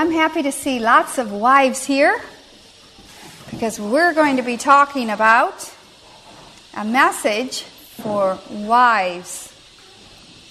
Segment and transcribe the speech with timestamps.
[0.00, 2.22] I'm happy to see lots of wives here
[3.50, 5.70] because we're going to be talking about
[6.74, 9.54] a message for wives.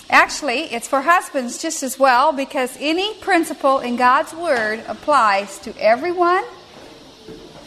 [0.08, 5.76] Actually, it's for husbands just as well because any principle in God's Word applies to
[5.82, 6.44] everyone,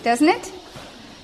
[0.04, 0.52] doesn't it?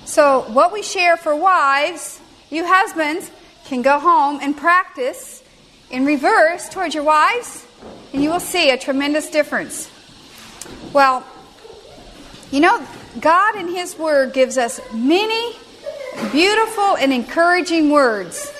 [0.03, 2.19] So, what we share for wives,
[2.49, 3.31] you husbands
[3.63, 5.41] can go home and practice
[5.89, 7.65] in reverse towards your wives,
[8.11, 9.89] and you will see a tremendous difference.
[10.91, 11.23] Well,
[12.51, 12.85] you know,
[13.19, 15.55] God in His Word gives us many
[16.31, 18.51] beautiful and encouraging words.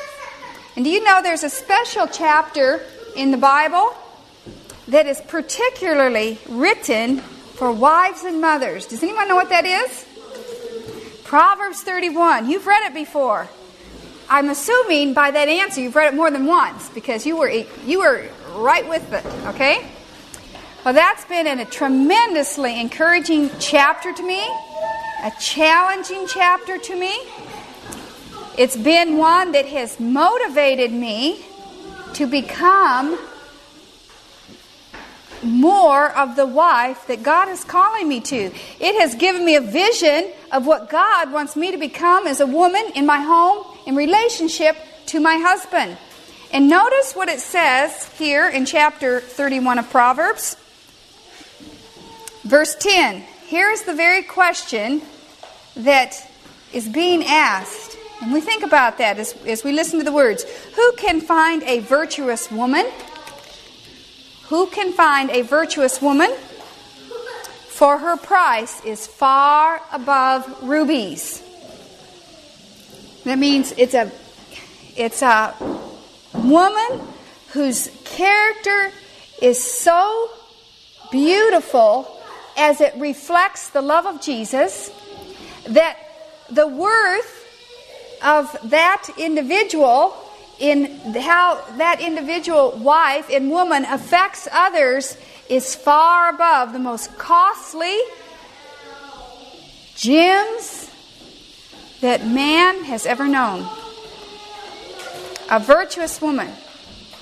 [0.75, 2.81] And do you know there's a special chapter
[3.15, 3.95] in the Bible
[4.89, 8.85] that is particularly written for wives and mothers?
[8.85, 10.05] Does anyone know what that is?
[11.23, 12.47] Proverbs 31.
[12.47, 13.49] You've read it before.
[14.30, 17.99] I'm assuming by that answer you've read it more than once because you were you
[17.99, 19.89] were right with it, okay?
[20.85, 24.41] Well, that's been a tremendously encouraging chapter to me,
[25.22, 27.13] a challenging chapter to me.
[28.58, 31.44] It's been one that has motivated me
[32.13, 33.19] to become
[35.44, 38.38] more of the wife that God is calling me to.
[38.80, 42.47] It has given me a vision of what God wants me to become as a
[42.47, 45.97] woman in my home in relationship to my husband.
[46.53, 50.55] And notice what it says here in chapter 31 of Proverbs.
[52.50, 55.03] Verse 10 here's the very question
[55.75, 56.16] that
[56.73, 57.95] is being asked.
[58.23, 61.61] And we think about that as, as we listen to the words Who can find
[61.61, 62.88] a virtuous woman?
[64.47, 66.31] Who can find a virtuous woman?
[67.67, 71.44] For her price is far above rubies.
[73.25, 74.11] That means it's a
[74.97, 75.53] it's a
[76.34, 77.08] woman
[77.50, 78.91] whose character
[79.39, 80.31] is so
[81.11, 82.16] beautiful
[82.59, 84.91] as it reflects the love of Jesus,
[85.69, 85.97] that
[86.52, 87.35] the worth
[88.23, 90.13] of that individual
[90.59, 90.85] in
[91.16, 95.17] how that individual wife and woman affects others
[95.50, 97.97] is far above the most costly
[99.95, 100.91] gems
[102.01, 103.67] that man has ever known.
[105.50, 106.50] A virtuous woman.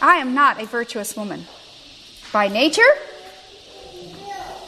[0.02, 1.46] I am not a virtuous woman
[2.34, 2.82] by nature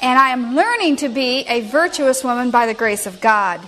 [0.01, 3.61] and I am learning to be a virtuous woman by the grace of God.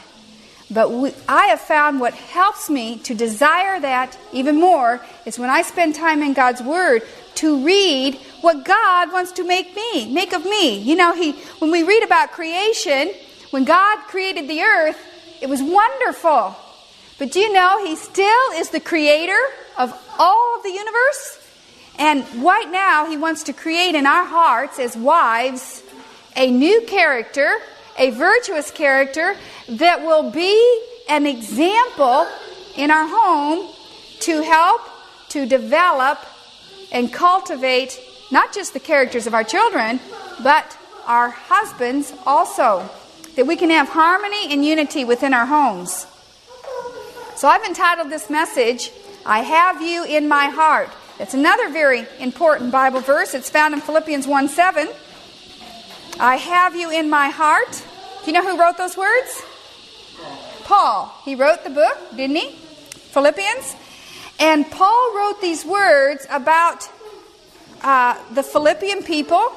[0.69, 5.49] But we, I have found what helps me to desire that even more is when
[5.49, 7.03] I spend time in God's Word
[7.35, 10.79] to read what God wants to make me, make of me.
[10.79, 13.11] You know, He when we read about creation,
[13.49, 14.97] when God created the earth,
[15.41, 16.55] it was wonderful.
[17.19, 19.39] But do you know He still is the creator
[19.77, 21.39] of all of the universe?
[21.99, 25.80] And right now He wants to create in our hearts as wives
[26.35, 27.57] a new character,
[27.97, 29.35] a virtuous character
[29.67, 32.27] that will be an example
[32.75, 33.73] in our home
[34.21, 34.81] to help
[35.29, 36.19] to develop
[36.91, 37.99] and cultivate
[38.31, 39.99] not just the characters of our children,
[40.43, 42.89] but our husbands also.
[43.35, 46.05] That we can have harmony and unity within our homes.
[47.35, 48.91] So I've entitled this message,
[49.25, 50.89] I Have You in My Heart.
[51.17, 53.33] It's another very important Bible verse.
[53.33, 54.89] It's found in Philippians 1 7.
[56.21, 57.71] I have you in my heart.
[57.71, 59.41] Do you know who wrote those words?
[60.65, 61.11] Paul.
[61.25, 62.51] He wrote the book, didn't he?
[62.51, 63.75] Philippians.
[64.39, 66.87] And Paul wrote these words about
[67.81, 69.51] uh, the Philippian people.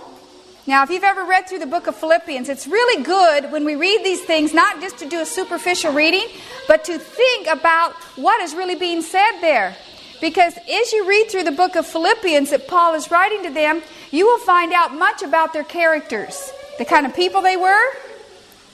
[0.66, 3.76] Now, if you've ever read through the book of Philippians, it's really good when we
[3.76, 6.26] read these things, not just to do a superficial reading,
[6.66, 9.76] but to think about what is really being said there.
[10.24, 13.82] Because as you read through the book of Philippians that Paul is writing to them,
[14.10, 17.92] you will find out much about their characters, the kind of people they were.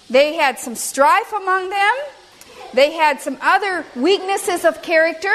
[0.09, 1.93] They had some strife among them,
[2.73, 5.35] they had some other weaknesses of character.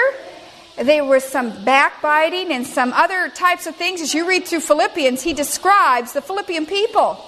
[0.82, 4.00] There was some backbiting and some other types of things.
[4.00, 7.20] As you read through Philippians, he describes the Philippian people.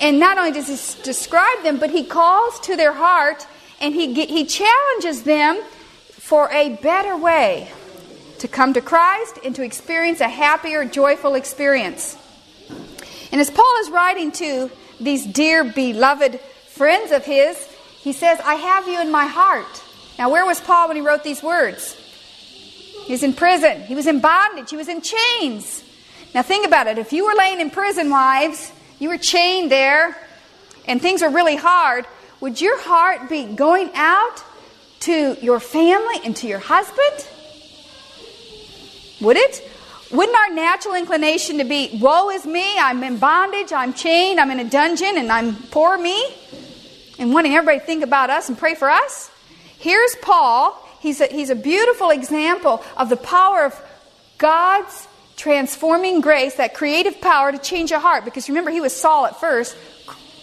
[0.00, 3.44] And not only does he describe them, but he calls to their heart
[3.80, 5.60] and he, he challenges them
[6.12, 7.68] for a better way
[8.42, 12.18] to come to Christ and to experience a happier, joyful experience.
[13.30, 14.68] And as Paul is writing to
[14.98, 17.56] these dear, beloved friends of his,
[18.00, 19.84] he says, I have you in my heart.
[20.18, 21.94] Now, where was Paul when he wrote these words?
[23.04, 25.84] He was in prison, he was in bondage, he was in chains.
[26.34, 26.98] Now, think about it.
[26.98, 30.16] If you were laying in prison, wives, you were chained there,
[30.88, 32.06] and things were really hard,
[32.40, 34.42] would your heart be going out
[35.00, 37.28] to your family and to your husband?
[39.22, 39.70] Would it?
[40.10, 44.50] Wouldn't our natural inclination to be, woe is me, I'm in bondage, I'm chained, I'm
[44.50, 46.22] in a dungeon, and I'm poor me?
[47.18, 49.30] And wanting everybody to think about us and pray for us?
[49.78, 50.78] Here's Paul.
[51.00, 53.80] He's a, he's a beautiful example of the power of
[54.36, 58.24] God's transforming grace, that creative power to change a heart.
[58.24, 59.76] Because remember, he was Saul at first,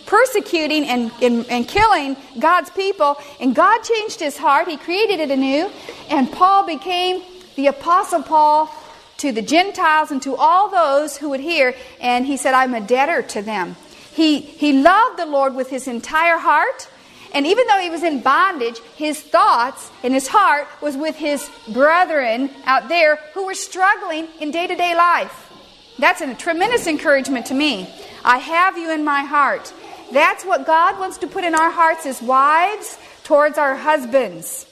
[0.08, 3.18] persecuting and, and, and, killing God's people.
[3.40, 4.68] And God changed his heart.
[4.68, 5.70] He created it anew.
[6.10, 7.22] And Paul became
[7.59, 8.73] the Apostle Paul
[9.17, 11.75] to the Gentiles and to all those who would hear.
[12.00, 13.75] And he said, I'm a debtor to them.
[14.13, 16.88] He, he loved the Lord with his entire heart.
[17.33, 21.50] And even though he was in bondage, his thoughts and his heart was with his
[21.67, 25.51] brethren out there who were struggling in day to day life.
[26.00, 27.94] That's a tremendous encouragement to me.
[28.23, 29.73] I have you in my heart.
[30.13, 34.65] That's what God wants to put in our hearts as wives towards our husbands.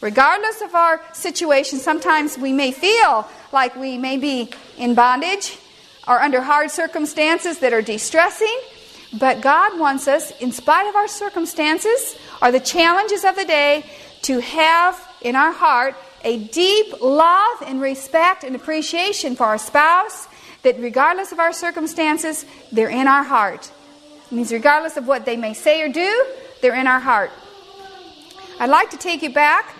[0.00, 5.58] Regardless of our situation, sometimes we may feel like we may be in bondage
[6.06, 8.60] or under hard circumstances that are distressing.
[9.18, 13.84] But God wants us, in spite of our circumstances or the challenges of the day,
[14.22, 20.28] to have in our heart a deep love and respect and appreciation for our spouse,
[20.62, 23.70] that regardless of our circumstances, they're in our heart.
[24.26, 26.26] It means regardless of what they may say or do,
[26.60, 27.30] they're in our heart.
[28.60, 29.74] I'd like to take you back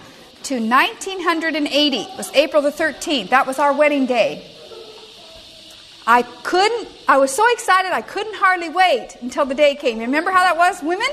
[0.44, 1.96] to 1980.
[1.96, 3.31] It was April the 13th.
[3.31, 4.44] That was our wedding day.
[6.06, 9.99] I couldn't, I was so excited I couldn't hardly wait until the day came.
[9.99, 11.08] You Remember how that was, women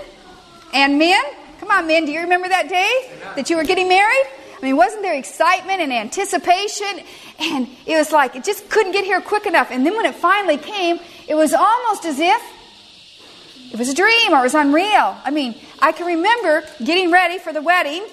[0.74, 1.22] and men?
[1.60, 4.26] Come on, men, do you remember that day that you were getting married?
[4.58, 7.02] I mean, wasn't there excitement and anticipation?
[7.38, 9.70] And it was like, it just couldn't get here quick enough.
[9.70, 12.42] And then when it finally came, it was almost as if
[13.74, 15.18] it was a dream or it was unreal.
[15.24, 18.06] I mean, I can remember getting ready for the wedding,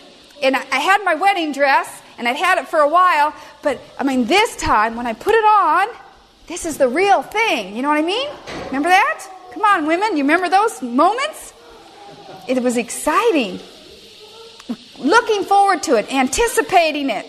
[0.42, 4.04] and I had my wedding dress, and I'd had it for a while, but I
[4.04, 5.88] mean, this time when I put it on,
[6.46, 7.76] this is the real thing.
[7.76, 8.28] You know what I mean?
[8.66, 9.26] Remember that?
[9.52, 10.16] Come on, women.
[10.16, 11.54] You remember those moments?
[12.48, 13.60] It was exciting.
[14.98, 17.26] Looking forward to it, anticipating it.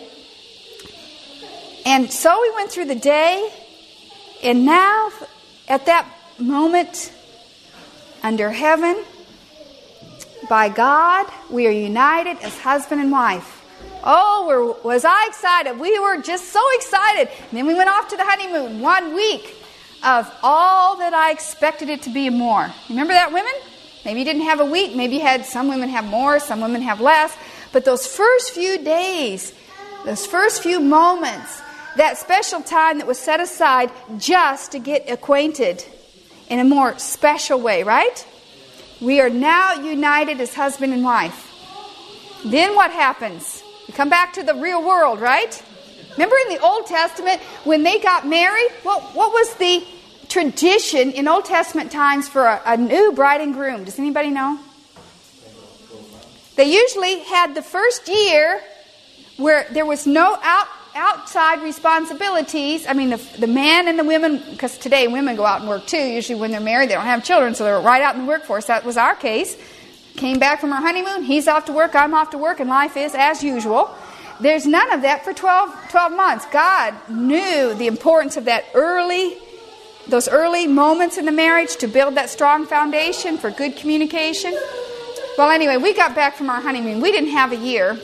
[1.86, 3.52] And so we went through the day,
[4.42, 5.10] and now,
[5.68, 6.06] at that
[6.38, 7.12] moment,
[8.22, 9.04] under heaven,
[10.48, 13.62] by God, we are united as husband and wife.
[14.02, 15.78] Oh, was I excited.
[15.78, 17.28] We were just so excited.
[17.48, 19.56] And then we went off to the honeymoon, one week
[20.04, 22.70] of all that I expected it to be more.
[22.90, 23.52] Remember that, women?
[24.04, 24.94] Maybe you didn't have a week.
[24.94, 27.34] Maybe you had some women have more, some women have less.
[27.72, 29.54] But those first few days,
[30.04, 31.62] those first few moments,
[31.96, 35.84] that special time that was set aside just to get acquainted
[36.50, 38.26] in a more special way, right?
[39.04, 41.52] We are now united as husband and wife.
[42.42, 43.62] Then what happens?
[43.86, 45.62] We come back to the real world, right?
[46.12, 48.70] Remember in the Old Testament when they got married?
[48.82, 49.84] What, what was the
[50.28, 53.84] tradition in Old Testament times for a, a new bride and groom?
[53.84, 54.58] Does anybody know?
[56.56, 58.62] They usually had the first year
[59.36, 62.86] where there was no out, outside responsibilities.
[62.86, 65.86] I mean, the, the man and the women, because today women go out and work
[65.86, 65.98] too.
[65.98, 68.66] Usually when they're married, they don't have children, so they're right out in the workforce.
[68.66, 69.56] That was our case.
[70.16, 72.96] Came back from our honeymoon, he's off to work, I'm off to work, and life
[72.96, 73.92] is as usual.
[74.40, 76.46] There's none of that for 12, 12 months.
[76.52, 79.36] God knew the importance of that early,
[80.08, 84.56] those early moments in the marriage to build that strong foundation for good communication.
[85.36, 87.00] Well, anyway, we got back from our honeymoon.
[87.00, 87.98] We didn't have a year.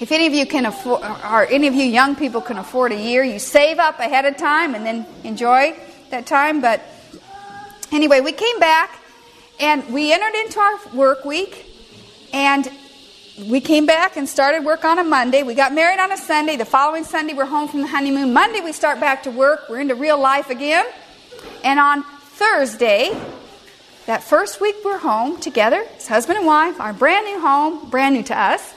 [0.00, 3.00] If any of you can afford, or any of you young people can afford a
[3.00, 5.78] year, you save up ahead of time and then enjoy
[6.10, 6.60] that time.
[6.60, 6.82] But
[7.92, 8.98] anyway, we came back
[9.60, 11.66] and we entered into our work week,
[12.32, 12.68] and
[13.48, 15.42] we came back and started work on a Monday.
[15.42, 16.56] We got married on a Sunday.
[16.56, 18.32] The following Sunday, we're home from the honeymoon.
[18.32, 19.68] Monday, we start back to work.
[19.68, 20.84] We're into real life again.
[21.62, 23.16] And on Thursday,
[24.06, 28.16] that first week we're home together, as husband and wife, our brand new home, brand
[28.16, 28.74] new to us.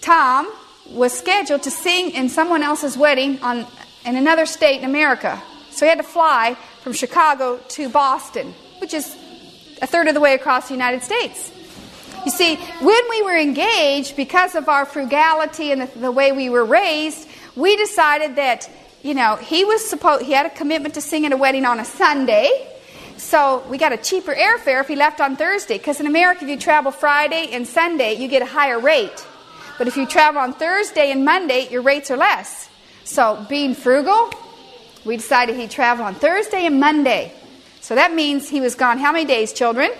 [0.00, 0.50] Tom
[0.88, 3.66] was scheduled to sing in someone else's wedding on,
[4.04, 5.40] in another state in America.
[5.70, 9.16] So he had to fly from Chicago to Boston which is
[9.82, 11.52] a third of the way across the United States.
[12.24, 16.50] You see, when we were engaged, because of our frugality and the, the way we
[16.50, 18.68] were raised, we decided that,
[19.02, 21.80] you know, he was supposed, he had a commitment to sing at a wedding on
[21.80, 22.66] a Sunday.
[23.16, 25.78] So we got a cheaper airfare if he left on Thursday.
[25.78, 29.26] Because in America, if you travel Friday and Sunday, you get a higher rate.
[29.80, 32.68] But if you travel on Thursday and Monday, your rates are less.
[33.04, 34.30] So being frugal,
[35.06, 37.32] we decided he'd travel on Thursday and Monday.
[37.80, 39.90] So that means he was gone how many days, children?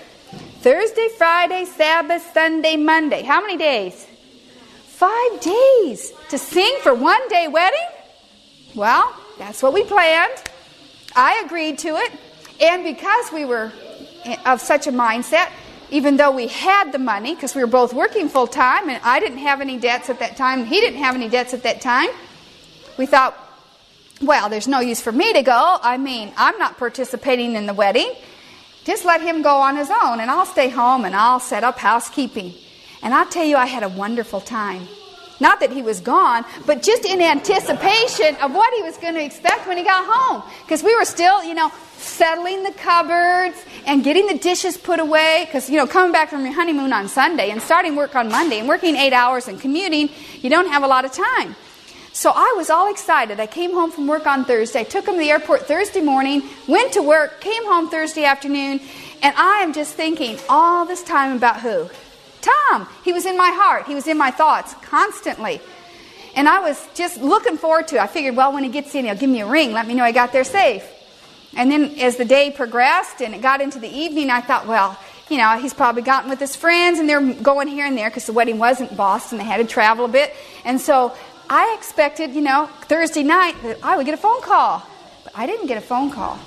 [0.58, 3.22] Thursday, Friday, Sabbath, Sunday, Monday.
[3.22, 4.06] How many days?
[4.84, 7.88] Five days to sing for one day wedding?
[8.74, 10.42] Well, that's what we planned.
[11.16, 12.12] I agreed to it.
[12.60, 13.72] And because we were
[14.44, 15.48] of such a mindset,
[15.90, 19.20] even though we had the money, because we were both working full time, and I
[19.20, 22.08] didn't have any debts at that time, he didn't have any debts at that time,
[22.96, 23.36] we thought,
[24.22, 25.78] well, there's no use for me to go.
[25.82, 28.12] I mean, I'm not participating in the wedding.
[28.84, 31.78] Just let him go on his own, and I'll stay home and I'll set up
[31.78, 32.54] housekeeping.
[33.02, 34.86] And I'll tell you, I had a wonderful time.
[35.40, 39.24] Not that he was gone, but just in anticipation of what he was going to
[39.24, 40.42] expect when he got home.
[40.62, 45.44] Because we were still, you know, settling the cupboards and getting the dishes put away.
[45.46, 48.58] Because, you know, coming back from your honeymoon on Sunday and starting work on Monday
[48.58, 50.08] and working eight hours and commuting,
[50.40, 51.54] you don't have a lot of time.
[52.12, 53.38] So I was all excited.
[53.38, 56.92] I came home from work on Thursday, took him to the airport Thursday morning, went
[56.94, 58.80] to work, came home Thursday afternoon,
[59.22, 61.88] and I am just thinking all this time about who?
[62.40, 62.88] Tom.
[63.04, 65.60] He was in my heart, he was in my thoughts constantly.
[66.34, 68.00] And I was just looking forward to it.
[68.00, 70.04] I figured, well, when he gets in, he'll give me a ring, let me know
[70.04, 70.84] I got there safe.
[71.56, 74.98] And then as the day progressed and it got into the evening, I thought, well,
[75.28, 78.26] you know, he's probably gotten with his friends and they're going here and there because
[78.26, 79.38] the wedding wasn't Boston.
[79.38, 80.34] They had to travel a bit.
[80.64, 81.14] And so
[81.48, 84.82] I expected, you know, Thursday night that I would get a phone call.
[85.24, 86.38] But I didn't get a phone call.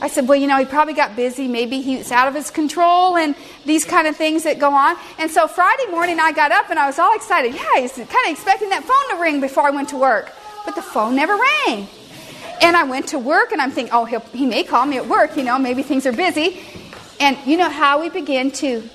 [0.00, 1.46] I said, well, you know, he probably got busy.
[1.46, 3.34] Maybe he's out of his control and
[3.66, 4.96] these kind of things that go on.
[5.18, 7.54] And so Friday morning I got up and I was all excited.
[7.54, 10.32] Yeah, he's kind of expecting that phone to ring before I went to work.
[10.64, 11.88] But the phone never rang.
[12.62, 15.36] And I went to work and I'm thinking, oh, he may call me at work,
[15.36, 16.60] you know, maybe things are busy.
[17.18, 18.88] And you know how we begin to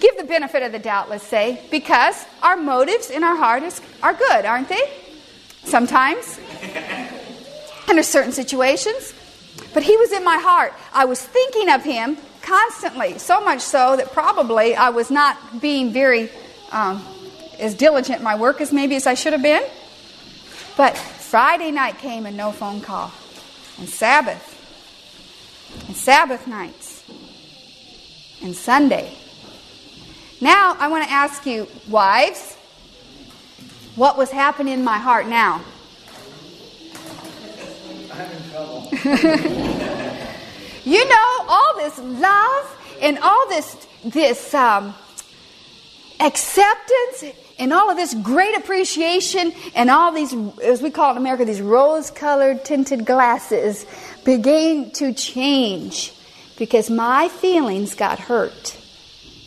[0.00, 3.80] give the benefit of the doubt, let's say, because our motives in our heart is,
[4.02, 4.90] are good, aren't they?
[5.64, 6.38] Sometimes.
[7.88, 9.14] Under certain situations.
[9.72, 10.74] But he was in my heart.
[10.92, 15.92] I was thinking of him constantly, so much so that probably I was not being
[15.92, 16.30] very
[16.70, 17.02] um,
[17.58, 19.62] as diligent in my work as maybe as I should have been.
[20.76, 20.96] But
[21.26, 23.10] Friday night came and no phone call.
[23.78, 24.52] And Sabbath.
[25.88, 27.02] And Sabbath nights.
[28.42, 29.12] And Sunday.
[30.40, 32.54] Now I want to ask you, wives,
[33.96, 35.62] what was happening in my heart now?
[40.84, 44.94] you know, all this love and all this this um,
[46.20, 47.24] acceptance
[47.58, 51.44] and all of this great appreciation and all these, as we call it in America,
[51.44, 53.86] these rose-colored tinted glasses
[54.24, 56.12] began to change
[56.58, 58.76] because my feelings got hurt.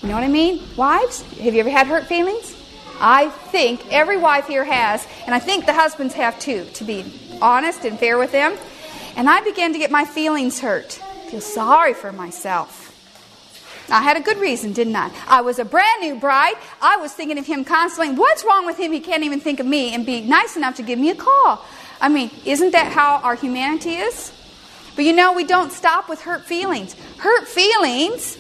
[0.02, 0.62] You know what I mean?
[0.78, 2.56] Wives, have you ever had hurt feelings?
[3.02, 7.38] I think every wife here has, and I think the husbands have too, to be
[7.42, 8.58] honest and fair with them.
[9.16, 10.94] And I began to get my feelings hurt,
[11.30, 12.89] feel sorry for myself.
[13.92, 15.12] I had a good reason, didn't I?
[15.28, 16.56] I was a brand new bride.
[16.82, 18.16] I was thinking of him constantly.
[18.16, 18.92] What's wrong with him?
[18.92, 21.66] He can't even think of me and be nice enough to give me a call.
[22.02, 24.32] I mean, isn't that how our humanity is?
[24.96, 26.96] But you know, we don't stop with hurt feelings.
[27.18, 28.38] Hurt feelings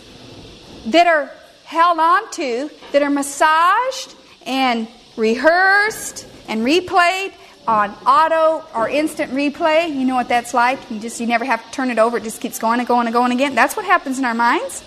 [0.87, 1.31] that are
[1.65, 4.15] held on to, that are massaged
[4.45, 7.33] and rehearsed and replayed
[7.67, 9.87] on auto or instant replay.
[9.87, 10.79] You know what that's like?
[10.89, 13.05] You just you never have to turn it over, it just keeps going and going
[13.05, 13.53] and going again.
[13.53, 14.83] That's what happens in our minds.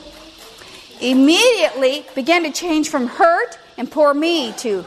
[1.01, 4.85] Immediately began to change from hurt and poor me to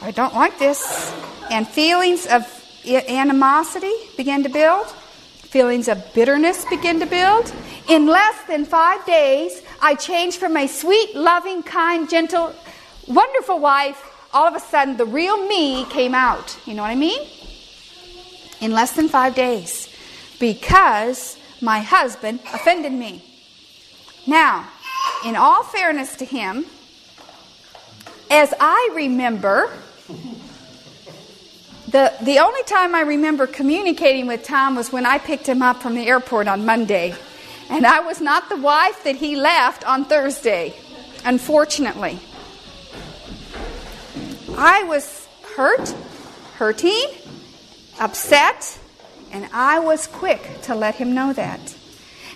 [0.00, 1.12] I don't like this.
[1.50, 2.44] And feelings of
[2.86, 4.86] animosity began to build.
[4.86, 7.52] Feelings of bitterness began to build.
[7.88, 12.54] In less than five days, I changed from a sweet, loving, kind, gentle,
[13.08, 16.58] wonderful wife all of a sudden the real me came out.
[16.66, 17.26] You know what I mean?
[18.60, 19.88] In less than five days.
[20.38, 23.24] Because my husband offended me.
[24.26, 24.68] Now,
[25.24, 26.64] in all fairness to him,
[28.30, 29.70] as I remember,
[31.88, 35.80] the, the only time I remember communicating with Tom was when I picked him up
[35.82, 37.14] from the airport on Monday.
[37.70, 40.74] And I was not the wife that he left on Thursday,
[41.24, 42.18] unfortunately.
[44.56, 45.88] I was hurt,
[46.56, 47.06] hurting,
[48.00, 48.78] upset,
[49.32, 51.74] and I was quick to let him know that.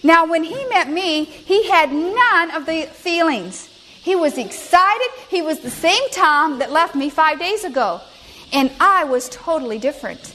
[0.02, 3.68] Now, when he met me, he had none of the feelings.
[4.02, 5.08] He was excited.
[5.28, 8.00] He was the same Tom that left me five days ago.
[8.52, 10.34] And I was totally different.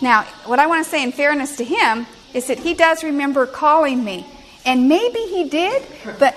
[0.00, 3.46] Now, what I want to say in fairness to him is that he does remember
[3.46, 4.26] calling me
[4.66, 5.86] and maybe he did,
[6.18, 6.36] but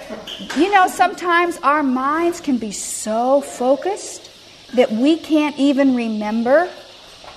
[0.55, 4.29] you know, sometimes our minds can be so focused
[4.75, 6.69] that we can't even remember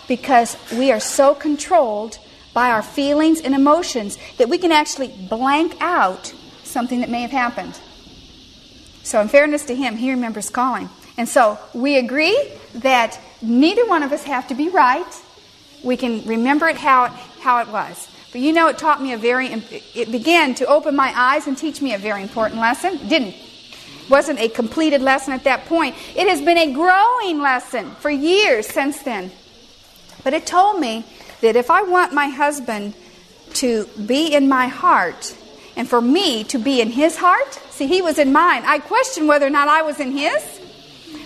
[0.06, 2.18] because we are so controlled
[2.54, 6.32] by our feelings and emotions that we can actually blank out
[6.64, 7.78] something that may have happened.
[9.02, 10.88] So, in fairness to him, he remembers calling.
[11.16, 15.22] And so we agree that neither one of us have to be right.
[15.82, 18.08] We can remember it how it, how it was.
[18.30, 19.48] But you know, it taught me a very,
[19.94, 22.96] it began to open my eyes and teach me a very important lesson.
[23.08, 23.34] Didn't,
[24.08, 25.96] wasn't a completed lesson at that point.
[26.16, 29.30] It has been a growing lesson for years since then.
[30.24, 31.04] But it told me
[31.42, 32.94] that if I want my husband
[33.54, 35.36] to be in my heart
[35.76, 38.62] and for me to be in his heart, see, he was in mine.
[38.64, 40.60] I question whether or not I was in his.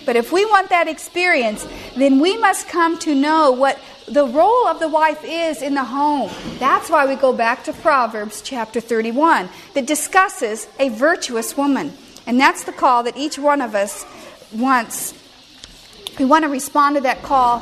[0.05, 4.67] But if we want that experience, then we must come to know what the role
[4.67, 6.31] of the wife is in the home.
[6.59, 11.93] That's why we go back to Proverbs chapter 31 that discusses a virtuous woman.
[12.25, 14.05] And that's the call that each one of us
[14.53, 15.13] wants.
[16.17, 17.59] We want to respond to that call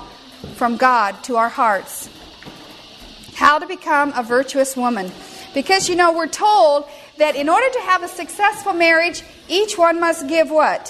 [0.55, 2.09] from God to our hearts.
[3.35, 5.11] How to become a virtuous woman.
[5.53, 6.85] Because, you know, we're told
[7.17, 10.89] that in order to have a successful marriage, each one must give what?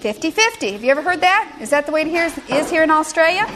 [0.00, 0.72] 50 50.
[0.72, 1.58] Have you ever heard that?
[1.60, 3.50] Is that the way it is here in Australia?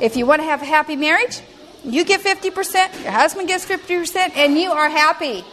[0.00, 1.40] If you want to have a happy marriage,
[1.84, 5.44] you give 50%, your husband gives 50%, and you are happy.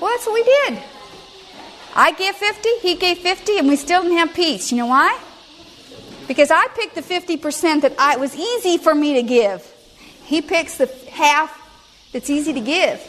[0.00, 0.82] Well, that's what we did.
[1.94, 4.70] I gave 50, he gave 50, and we still didn't have peace.
[4.72, 5.18] You know why?
[6.26, 9.75] Because I picked the 50% that I, it was easy for me to give.
[10.26, 11.62] He picks the half
[12.12, 13.00] that's easy to give.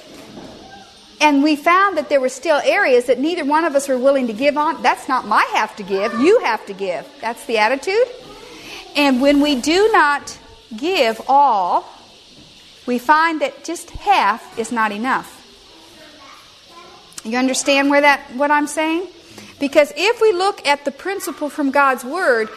[1.19, 4.27] And we found that there were still areas that neither one of us were willing
[4.27, 4.83] to give on.
[4.83, 7.07] That's not my have to give, you have to give.
[7.19, 8.07] That's the attitude.
[8.95, 10.37] And when we do not
[10.75, 11.91] give all,
[12.85, 15.33] we find that just half is not enough.
[17.23, 19.07] You understand where that what I'm saying?
[19.59, 22.49] Because if we look at the principle from God's word,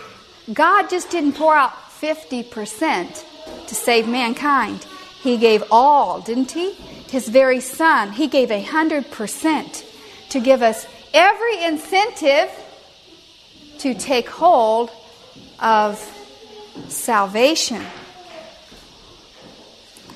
[0.52, 3.25] God just didn't pour out 50%
[3.67, 4.87] to save mankind.
[5.23, 6.75] He gave all, didn't he?
[7.11, 9.85] his very son, he gave a hundred percent
[10.31, 12.51] to give us every incentive
[13.79, 14.91] to take hold
[15.59, 15.99] of
[16.89, 17.83] salvation.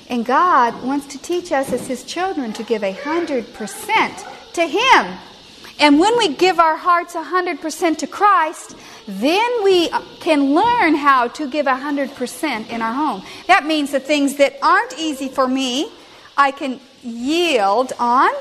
[0.09, 4.65] And God wants to teach us as his children to give a hundred percent to
[4.65, 5.17] him.
[5.79, 10.55] And when we give our hearts a hundred percent to Christ, then we uh, can
[10.55, 13.23] learn how to give a hundred percent in our home.
[13.47, 15.91] That means the things that aren't easy for me,
[16.37, 18.31] I can yield on.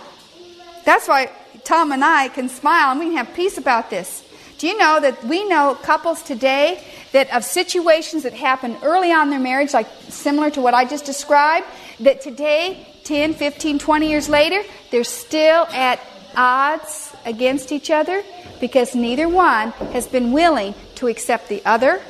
[0.85, 1.31] That's why
[1.64, 4.22] Tom and I can smile and we can have peace about this.
[4.59, 9.24] Do you know that we know couples today that of situations that happen early on
[9.24, 11.66] in their marriage, like similar to what I just described,
[12.00, 16.00] that today, 10, 15, 20 years later, they're still at
[16.37, 18.23] odds against each other
[18.61, 22.01] because neither one has been willing to accept the other.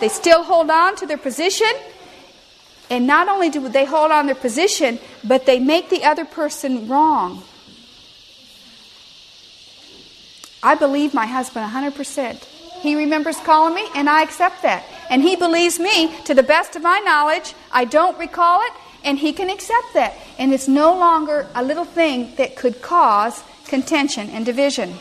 [0.00, 1.72] They still hold on to their position
[2.90, 6.88] and not only do they hold on their position, but they make the other person
[6.88, 7.42] wrong.
[10.62, 12.42] I believe my husband 100%.
[12.80, 14.84] He remembers calling me, and I accept that.
[15.08, 17.54] And he believes me to the best of my knowledge.
[17.72, 18.72] I don't recall it,
[19.04, 20.14] and he can accept that.
[20.38, 24.94] And it's no longer a little thing that could cause contention and division.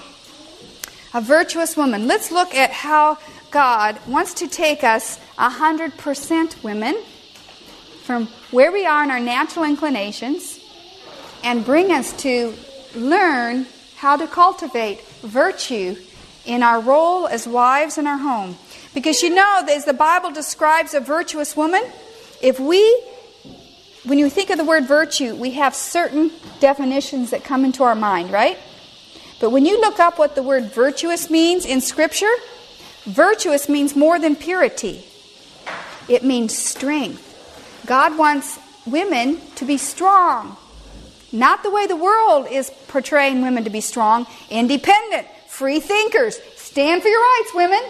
[1.14, 2.08] A virtuous woman.
[2.08, 3.18] Let's look at how
[3.52, 6.96] God wants to take us 100% women
[8.04, 10.60] from where we are in our natural inclinations
[11.44, 12.54] and bring us to
[12.96, 15.96] learn how to cultivate virtue
[16.46, 18.58] in our role as wives in our home.
[18.94, 21.84] Because you know, as the Bible describes a virtuous woman,
[22.42, 22.82] if we,
[24.04, 27.96] when you think of the word virtue, we have certain definitions that come into our
[27.96, 28.58] mind, right?
[29.40, 32.32] But when you look up what the word virtuous means in Scripture,
[33.06, 35.06] virtuous means more than purity,
[36.08, 37.30] it means strength.
[37.86, 40.58] God wants women to be strong.
[41.32, 46.40] Not the way the world is portraying women to be strong, independent, free thinkers.
[46.56, 47.82] Stand for your rights, women.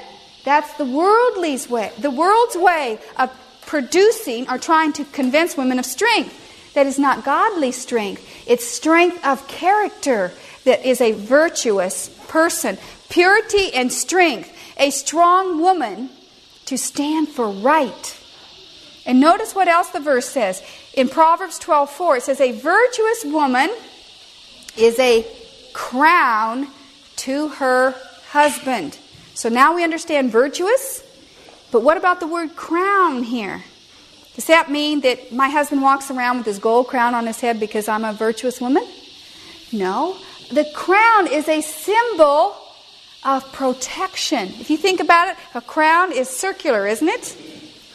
[0.45, 3.31] That's the worldly's way, the world's way of
[3.65, 6.39] producing or trying to convince women of strength.
[6.73, 8.27] That is not godly strength.
[8.47, 10.31] It's strength of character
[10.65, 12.77] that is a virtuous person.
[13.09, 14.51] Purity and strength.
[14.77, 16.09] A strong woman
[16.65, 18.19] to stand for right
[19.05, 20.61] and notice what else the verse says.
[20.93, 23.69] In Proverbs 12 4, it says, A virtuous woman
[24.77, 25.25] is a
[25.73, 26.67] crown
[27.17, 27.95] to her
[28.29, 28.97] husband.
[29.33, 31.03] So now we understand virtuous,
[31.73, 33.63] but what about the word crown here?
[34.35, 37.59] Does that mean that my husband walks around with his gold crown on his head
[37.59, 38.87] because I'm a virtuous woman?
[39.71, 40.15] No.
[40.51, 42.55] The crown is a symbol
[43.23, 44.49] of protection.
[44.59, 47.35] If you think about it, a crown is circular, isn't it?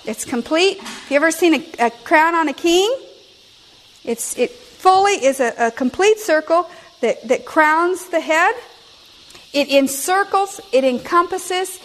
[0.04, 0.80] It's complete.
[0.80, 2.92] Have you ever seen a, a crown on a king?
[4.04, 6.68] It's, it fully is a, a complete circle
[7.00, 8.56] that, that crowns the head.
[9.52, 11.78] It encircles, it encompasses,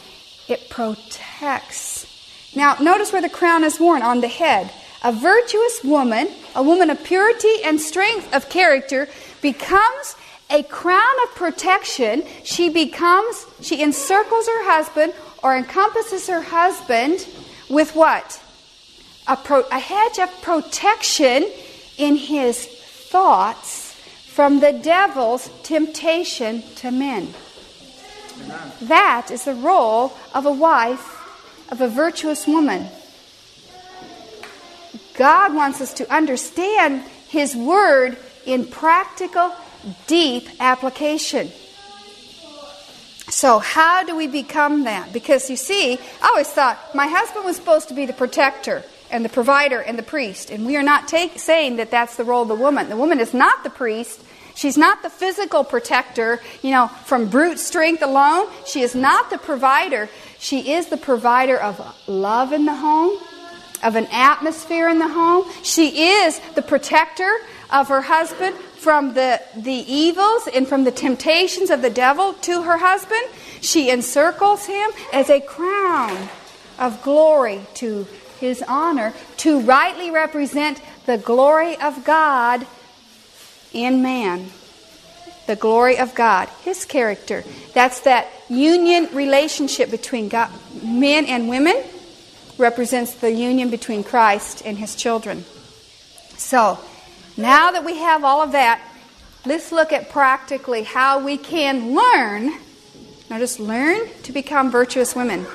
[0.47, 2.06] it protects.
[2.56, 4.71] Now, notice where the crown is worn on the head.
[5.03, 9.10] A virtuous woman, a woman of purity and strength of character,
[9.41, 10.15] becomes
[10.49, 12.23] a crown of protection.
[12.43, 17.27] She becomes, she encircles her husband or encompasses her husband
[17.69, 18.39] with what?
[19.27, 21.49] A, pro, a hedge of protection
[21.97, 23.93] in his thoughts
[24.27, 27.34] from the devil's temptation to men.
[28.82, 31.19] That is the role of a wife,
[31.72, 32.88] of a virtuous woman.
[35.15, 39.54] God wants us to understand His Word in practical,
[40.08, 41.52] deep application.
[43.30, 45.13] So, how do we become that?
[45.13, 49.24] Because you see, I always thought my husband was supposed to be the protector and
[49.24, 50.50] the provider and the priest.
[50.50, 52.89] And we are not take, saying that that's the role of the woman.
[52.89, 54.22] The woman is not the priest.
[54.56, 58.48] She's not the physical protector, you know, from brute strength alone.
[58.66, 60.10] She is not the provider.
[60.39, 63.18] She is the provider of love in the home,
[63.82, 65.46] of an atmosphere in the home.
[65.63, 67.39] She is the protector
[67.72, 72.62] of her husband from the, the evils and from the temptations of the devil to
[72.63, 73.24] her husband.
[73.62, 76.30] She encircles him as a crown
[76.78, 78.06] of glory to
[78.39, 82.68] his honor to rightly represent the glory of God
[83.73, 84.49] in man.
[85.47, 87.43] The glory of God, his character.
[87.73, 90.49] That's that union relationship between God,
[90.81, 91.83] men and women
[92.57, 95.43] represents the union between Christ and his children.
[96.38, 96.79] So,
[97.36, 98.81] now that we have all of that,
[99.45, 102.51] let's look at practically how we can learn,
[103.29, 105.45] now just learn to become virtuous women.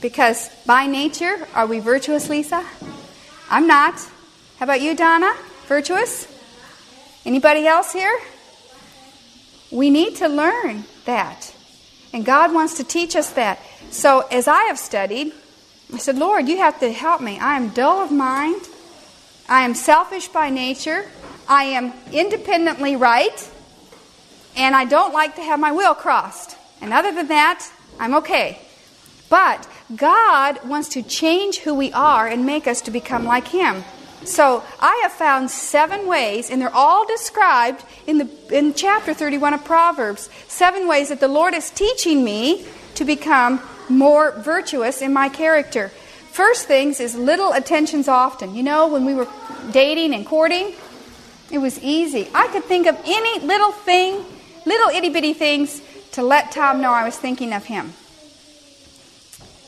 [0.00, 2.64] Because by nature, are we virtuous, Lisa?
[3.50, 3.98] I'm not.
[4.58, 5.34] How about you, Donna?
[5.66, 6.35] Virtuous?
[7.26, 8.16] Anybody else here?
[9.72, 11.52] We need to learn that.
[12.12, 13.58] And God wants to teach us that.
[13.90, 15.32] So as I have studied,
[15.92, 17.38] I said, Lord, you have to help me.
[17.40, 18.62] I am dull of mind.
[19.48, 21.04] I am selfish by nature.
[21.48, 23.50] I am independently right.
[24.56, 26.56] And I don't like to have my will crossed.
[26.80, 28.60] And other than that, I'm okay.
[29.28, 33.82] But God wants to change who we are and make us to become like Him.
[34.26, 39.54] So I have found seven ways, and they're all described in the in chapter 31
[39.54, 40.28] of Proverbs.
[40.48, 45.88] Seven ways that the Lord is teaching me to become more virtuous in my character.
[46.32, 48.54] First things is little attentions often.
[48.54, 49.28] You know, when we were
[49.70, 50.74] dating and courting,
[51.50, 52.28] it was easy.
[52.34, 54.24] I could think of any little thing,
[54.64, 55.80] little itty bitty things,
[56.12, 57.92] to let Tom know I was thinking of him.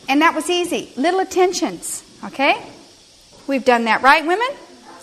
[0.09, 0.91] And that was easy.
[0.97, 2.61] Little attentions, okay?
[3.49, 4.49] We've done that, right, women?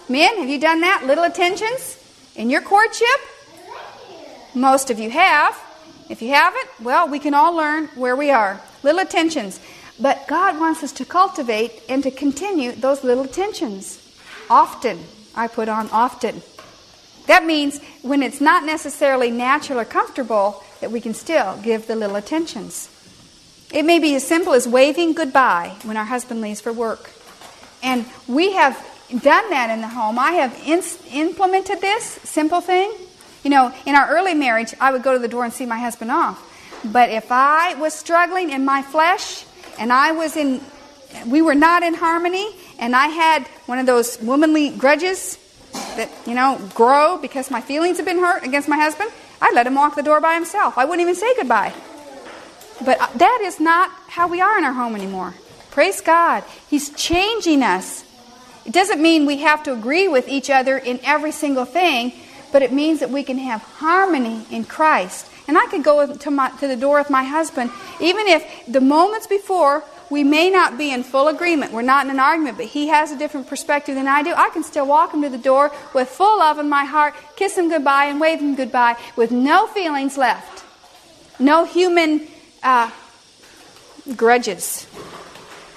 [0.07, 1.03] Men, have you done that?
[1.05, 1.97] Little attentions
[2.35, 3.07] in your courtship?
[4.53, 5.59] Most of you have.
[6.09, 8.61] If you haven't, well, we can all learn where we are.
[8.83, 9.59] Little attentions.
[9.99, 13.99] But God wants us to cultivate and to continue those little attentions.
[14.47, 14.99] Often.
[15.35, 16.43] I put on often.
[17.25, 21.95] That means when it's not necessarily natural or comfortable, that we can still give the
[21.95, 22.89] little attentions.
[23.73, 27.09] It may be as simple as waving goodbye when our husband leaves for work.
[27.85, 28.75] And we have
[29.09, 30.17] done that in the home.
[30.17, 30.81] I have in-
[31.13, 32.91] implemented this simple thing.
[33.43, 35.77] You know, in our early marriage, I would go to the door and see my
[35.77, 36.41] husband off.
[36.83, 39.45] But if I was struggling in my flesh
[39.77, 40.61] and I was in,
[41.27, 45.37] we were not in harmony, and I had one of those womanly grudges
[45.95, 49.67] that, you know, grow because my feelings have been hurt against my husband, I'd let
[49.67, 50.75] him walk the door by himself.
[50.77, 51.73] I wouldn't even say goodbye.
[52.83, 55.35] But uh, that is not how we are in our home anymore.
[55.75, 56.45] Praise God.
[56.69, 58.05] He's changing us.
[58.65, 62.13] It doesn't mean we have to agree with each other in every single thing,
[62.53, 65.29] but it means that we can have harmony in Christ.
[65.49, 68.79] And I could go to, my, to the door with my husband, even if the
[68.79, 71.73] moments before we may not be in full agreement.
[71.73, 74.33] We're not in an argument, but he has a different perspective than I do.
[74.33, 77.57] I can still walk him to the door with full love in my heart, kiss
[77.57, 80.63] him goodbye, and wave him goodbye with no feelings left.
[81.37, 82.29] No human
[82.63, 82.91] uh,
[84.15, 84.87] grudges,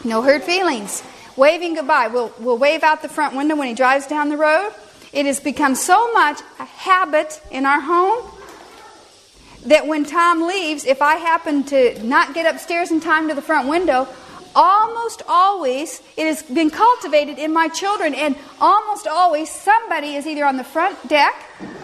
[0.08, 1.02] no hurt feelings.
[1.36, 2.08] Waving goodbye.
[2.08, 4.72] We'll, we'll wave out the front window when he drives down the road.
[5.12, 8.30] It has become so much a habit in our home
[9.66, 13.42] that when Tom leaves, if I happen to not get upstairs in time to the
[13.42, 14.08] front window,
[14.54, 20.44] almost always it has been cultivated in my children, and almost always somebody is either
[20.44, 21.34] on the front deck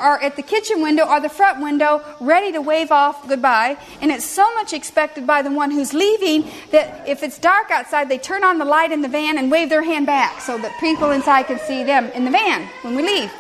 [0.01, 3.77] or at the kitchen window or the front window ready to wave off goodbye.
[4.01, 8.09] And it's so much expected by the one who's leaving that if it's dark outside,
[8.09, 10.79] they turn on the light in the van and wave their hand back so that
[10.81, 13.33] people inside can see them in the van when we leave.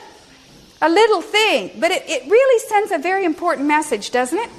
[0.83, 4.51] A little thing, but it, it really sends a very important message, doesn't it?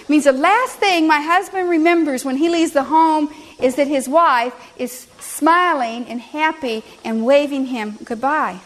[0.00, 3.88] It means the last thing my husband remembers when he leaves the home is that
[3.88, 8.60] his wife is smiling and happy and waving him goodbye.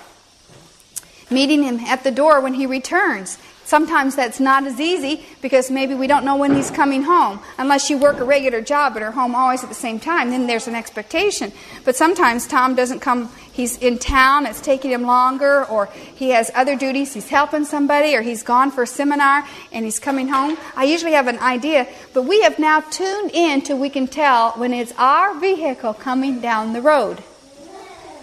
[1.30, 3.38] Meeting him at the door when he returns.
[3.70, 7.38] Sometimes that's not as easy because maybe we don't know when he's coming home.
[7.56, 10.48] Unless you work a regular job but are home always at the same time, then
[10.48, 11.52] there's an expectation.
[11.84, 16.50] But sometimes Tom doesn't come, he's in town, it's taking him longer, or he has
[16.52, 20.58] other duties, he's helping somebody, or he's gone for a seminar and he's coming home.
[20.74, 24.50] I usually have an idea, but we have now tuned in till we can tell
[24.54, 27.22] when it's our vehicle coming down the road.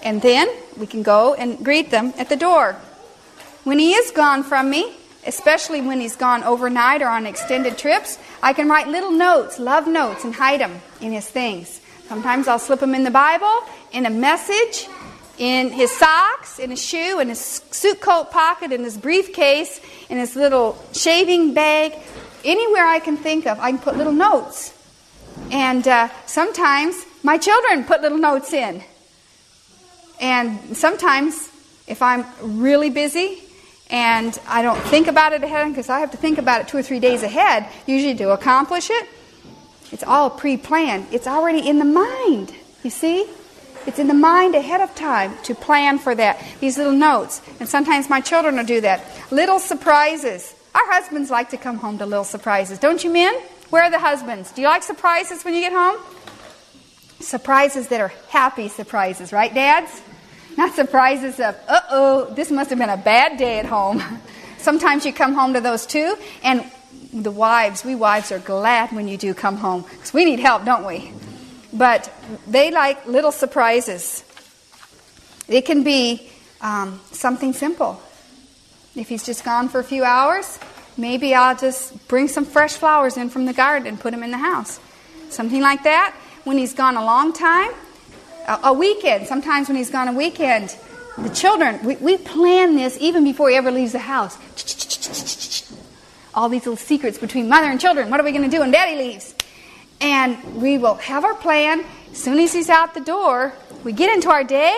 [0.04, 2.74] And then we can go and greet them at the door.
[3.64, 4.94] When he is gone from me,
[5.28, 9.88] especially when he's gone overnight or on extended trips, I can write little notes, love
[9.88, 11.82] notes, and hide them in his things.
[12.08, 14.88] Sometimes I'll slip them in the Bible, in a message,
[15.38, 20.18] in his socks, in his shoe, in his suit coat pocket, in his briefcase, in
[20.18, 21.94] his little shaving bag.
[22.46, 24.74] Anywhere I can think of, I can put little notes.
[25.52, 28.82] And uh, sometimes my children put little notes in.
[30.20, 31.50] And sometimes,
[31.88, 33.44] if I'm really busy,
[33.90, 36.78] and I don't think about it ahead because I have to think about it two
[36.78, 39.08] or three days ahead, usually to accomplish it.
[39.92, 43.26] It's all pre planned, it's already in the mind, you see?
[43.86, 46.44] It's in the mind ahead of time to plan for that.
[46.60, 47.42] These little notes.
[47.62, 49.02] And sometimes my children will do that.
[49.32, 50.54] Little surprises.
[50.76, 52.80] Our husbands like to come home to little surprises.
[52.80, 53.34] Don't you, men?
[53.70, 54.52] Where are the husbands?
[54.52, 55.98] Do you like surprises when you get home?
[57.22, 60.02] Surprises that are happy surprises, right, dads?
[60.58, 64.04] Not surprises of, uh oh, this must have been a bad day at home.
[64.58, 66.66] Sometimes you come home to those too, and
[67.14, 70.66] the wives, we wives are glad when you do come home because we need help,
[70.66, 71.14] don't we?
[71.72, 72.12] But
[72.48, 74.24] they like little surprises.
[75.48, 78.02] It can be um, something simple.
[78.96, 80.60] If he's just gone for a few hours,
[80.98, 84.32] maybe I'll just bring some fresh flowers in from the garden and put them in
[84.32, 84.80] the house.
[85.30, 86.16] Something like that.
[86.46, 87.72] When he's gone a long time,
[88.48, 90.76] a, weekend, sometimes when he's gone a weekend,
[91.18, 94.38] the children, we, we plan this even before he ever leaves the house.
[96.34, 98.10] All these little secrets between mother and children.
[98.10, 99.34] What are we going to do when daddy leaves?
[100.00, 101.84] And we will have our plan.
[102.12, 104.76] As soon as he's out the door, we get into our day.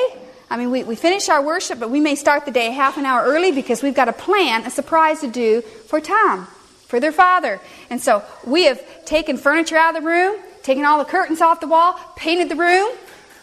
[0.50, 3.06] I mean, we, we finish our worship, but we may start the day half an
[3.06, 6.48] hour early because we've got a plan, a surprise to do for Tom,
[6.88, 7.60] for their father.
[7.90, 11.60] And so we have taken furniture out of the room, taken all the curtains off
[11.60, 12.90] the wall, painted the room,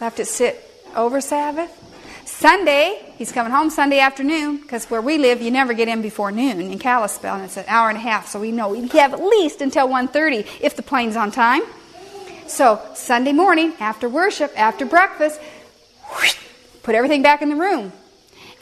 [0.00, 0.62] left it sit
[0.94, 1.70] over Sabbath.
[2.26, 6.32] Sunday, he's coming home Sunday afternoon because where we live, you never get in before
[6.32, 9.14] noon in Kalispell, and it's an hour and a half, so we know we have
[9.14, 11.62] at least until 1.30 if the plane's on time.
[12.48, 15.40] So Sunday morning, after worship, after breakfast,
[16.12, 16.36] whoosh,
[16.82, 17.92] put everything back in the room.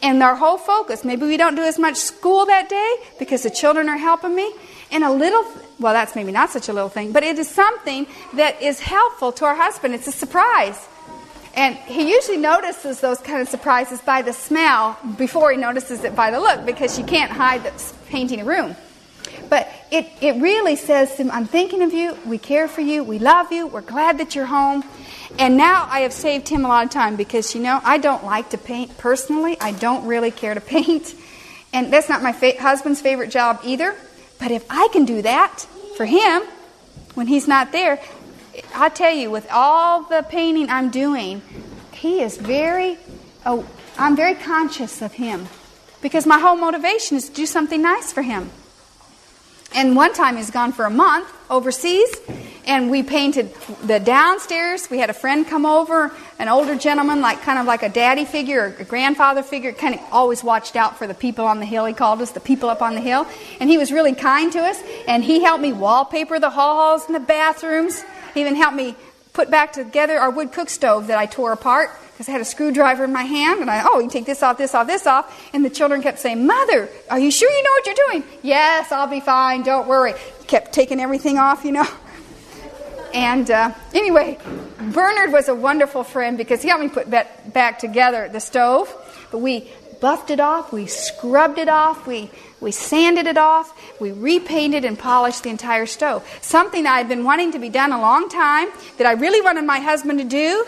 [0.03, 3.51] And our whole focus, maybe we don't do as much school that day because the
[3.51, 4.53] children are helping me.
[4.91, 5.45] And a little,
[5.81, 9.33] well, that's maybe not such a little thing, but it is something that is helpful
[9.33, 9.95] to our husband.
[9.95, 10.87] It's a surprise.
[11.57, 16.17] And he usually notices those kind of surprises by the smell before he notices it
[16.17, 18.75] by the look because you can't hide that's painting a room.
[19.49, 23.05] But it, it really says to him, I'm thinking of you, we care for you,
[23.05, 24.83] we love you, we're glad that you're home.
[25.39, 28.25] And now I have saved him a lot of time because, you know, I don't
[28.25, 29.57] like to paint personally.
[29.61, 31.15] I don't really care to paint.
[31.73, 33.95] And that's not my fa- husband's favorite job either.
[34.39, 35.61] But if I can do that
[35.97, 36.43] for him
[37.15, 38.01] when he's not there,
[38.75, 41.43] I tell you, with all the painting I'm doing,
[41.93, 42.99] he is very,
[43.47, 43.67] oh,
[43.99, 45.49] I'm very conscious of him
[46.03, 48.51] because my whole motivation is to do something nice for him.
[49.75, 52.09] And one time he's gone for a month overseas,
[52.67, 54.89] and we painted the downstairs.
[54.89, 58.25] We had a friend come over, an older gentleman, like kind of like a daddy
[58.25, 61.67] figure or a grandfather figure, kind of always watched out for the people on the
[61.67, 61.87] hill.
[61.87, 63.27] He called us the people up on the hill.
[63.61, 67.15] And he was really kind to us, and he helped me wallpaper the halls and
[67.15, 68.05] the bathrooms.
[68.35, 68.97] He even helped me
[69.33, 72.45] put back together our wood cook stove that I tore apart because I had a
[72.45, 75.51] screwdriver in my hand, and I, oh, you take this off, this off, this off.
[75.53, 78.25] And the children kept saying, Mother, are you sure you know what you're doing?
[78.43, 80.15] Yes, I'll be fine, don't worry.
[80.47, 81.87] Kept taking everything off, you know.
[83.15, 84.39] And uh, anyway,
[84.93, 88.93] Bernard was a wonderful friend because he helped me put back together the stove.
[89.31, 89.71] But we
[90.05, 94.99] buffed it off, we scrubbed it off, we we sanded it off, we repainted and
[94.99, 96.23] polished the entire stove.
[96.43, 99.65] Something I had been wanting to be done a long time that I really wanted
[99.65, 100.67] my husband to do,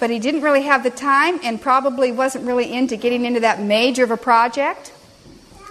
[0.00, 3.62] but he didn't really have the time and probably wasn't really into getting into that
[3.62, 4.92] major of a project.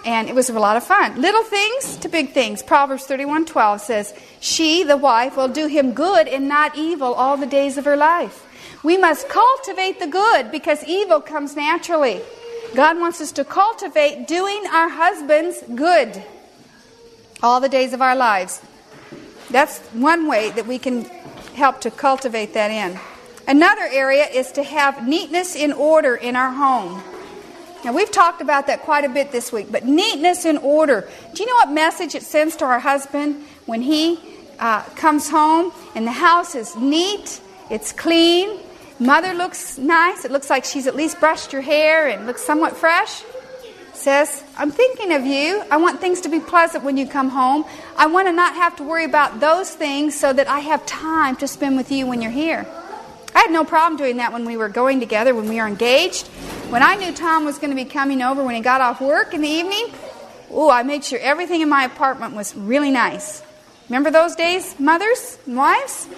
[0.06, 1.20] And it was a lot of fun.
[1.20, 2.62] Little things to big things.
[2.62, 7.52] Proverbs 31:12 says, "She, the wife, will do him good and not evil all the
[7.60, 8.36] days of her life."
[8.82, 12.22] We must cultivate the good because evil comes naturally.
[12.74, 16.22] God wants us to cultivate doing our husbands good
[17.42, 18.60] all the days of our lives.
[19.50, 21.04] That's one way that we can
[21.54, 22.98] help to cultivate that in.
[23.48, 27.02] Another area is to have neatness in order in our home.
[27.84, 31.08] Now, we've talked about that quite a bit this week, but neatness in order.
[31.34, 34.20] Do you know what message it sends to our husband when he
[34.60, 38.60] uh, comes home and the house is neat, it's clean,
[39.00, 42.76] mother looks nice, it looks like she's at least brushed her hair and looks somewhat
[42.76, 43.24] fresh?
[43.94, 45.62] Says, I'm thinking of you.
[45.70, 47.64] I want things to be pleasant when you come home.
[47.96, 51.36] I want to not have to worry about those things so that I have time
[51.36, 52.66] to spend with you when you're here.
[53.34, 56.28] I had no problem doing that when we were going together, when we were engaged.
[56.68, 59.34] When I knew Tom was going to be coming over when he got off work
[59.34, 59.92] in the evening,
[60.50, 63.42] oh, I made sure everything in my apartment was really nice.
[63.88, 66.08] Remember those days, mothers and wives?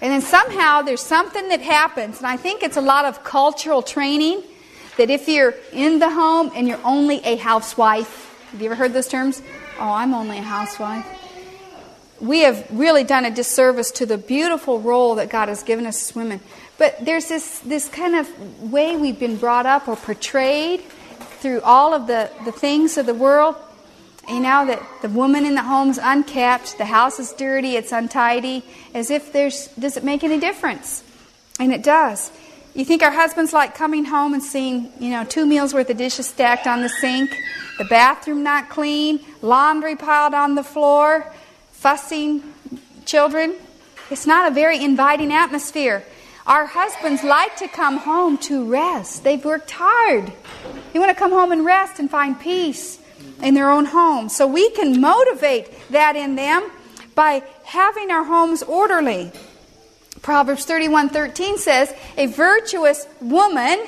[0.00, 3.82] And then somehow there's something that happens, and I think it's a lot of cultural
[3.82, 4.42] training
[4.98, 8.92] that if you're in the home and you're only a housewife, have you ever heard
[8.92, 9.42] those terms?
[9.78, 11.06] Oh, I'm only a housewife.
[12.20, 16.08] We have really done a disservice to the beautiful role that God has given us
[16.08, 16.40] as women.
[16.78, 20.80] But there's this, this kind of way we've been brought up or portrayed
[21.40, 23.56] through all of the, the things of the world.
[24.28, 28.64] You know, that the woman in the home's unkept, the house is dirty, it's untidy,
[28.92, 31.04] as if there's, does it make any difference?
[31.60, 32.32] And it does.
[32.74, 35.96] You think our husbands like coming home and seeing, you know, two meals worth of
[35.96, 37.30] dishes stacked on the sink,
[37.78, 41.32] the bathroom not clean, laundry piled on the floor,
[41.70, 42.42] fussing
[43.04, 43.54] children?
[44.10, 46.04] It's not a very inviting atmosphere.
[46.46, 49.24] Our husbands like to come home to rest.
[49.24, 50.32] They've worked hard.
[50.92, 52.98] They want to come home and rest and find peace
[53.42, 54.28] in their own home.
[54.28, 56.70] So we can motivate that in them
[57.14, 59.32] by having our homes orderly.
[60.22, 63.78] Proverbs 31:13 says, "A virtuous woman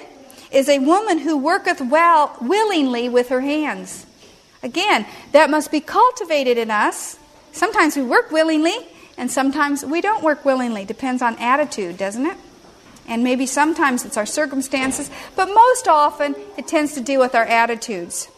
[0.50, 4.06] is a woman who worketh well willingly with her hands."
[4.62, 7.16] Again, that must be cultivated in us.
[7.52, 10.84] Sometimes we work willingly, and sometimes we don't work willingly.
[10.84, 12.36] Depends on attitude, doesn't it?
[13.08, 17.44] And maybe sometimes it's our circumstances, but most often it tends to deal with our
[17.44, 18.28] attitudes.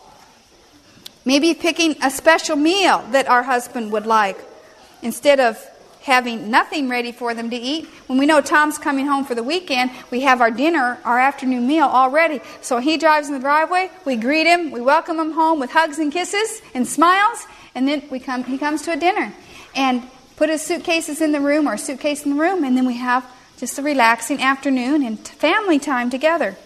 [1.25, 4.39] Maybe picking a special meal that our husband would like
[5.03, 5.59] instead of
[6.03, 7.87] having nothing ready for them to eat.
[8.07, 11.67] When we know Tom's coming home for the weekend, we have our dinner, our afternoon
[11.67, 12.41] meal all ready.
[12.63, 15.99] So he drives in the driveway, we greet him, we welcome him home with hugs
[15.99, 19.33] and kisses and smiles, and then we come he comes to a dinner.
[19.75, 20.03] And
[20.37, 23.31] put his suitcases in the room or suitcase in the room, and then we have
[23.59, 26.57] just a relaxing afternoon and family time together.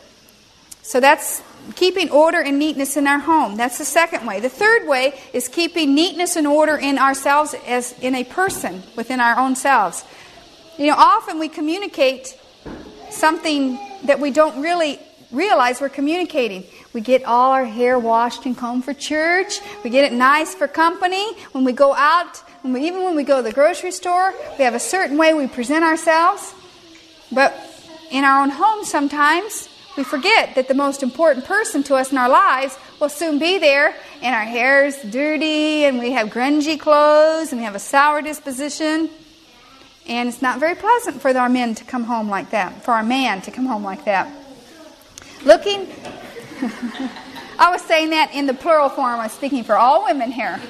[0.83, 1.43] So that's
[1.77, 3.57] keeping order and neatness in our home.
[3.57, 4.41] That's the second way.
[4.41, 9.21] The third way is keeping neatness and order in ourselves as in a person within
[9.21, 10.05] our own selves.
[10.79, 12.39] You know, often we communicate
[13.11, 14.99] something that we don't really
[15.31, 16.65] realize we're communicating.
[16.93, 19.61] We get all our hair washed and combed for church.
[19.83, 21.35] We get it nice for company.
[21.53, 24.65] When we go out, when we, even when we go to the grocery store, we
[24.65, 26.55] have a certain way we present ourselves.
[27.33, 27.55] But
[28.11, 32.19] in our own home, sometimes we forget that the most important person to us in
[32.19, 36.79] our lives will soon be there, and our hair is dirty, and we have grungy
[36.79, 39.09] clothes, and we have a sour disposition.
[40.07, 43.05] And it's not very pleasant for our men to come home like that, for our
[43.05, 44.31] man to come home like that.
[45.45, 45.89] Looking,
[47.59, 50.61] I was saying that in the plural form, I'm speaking for all women here.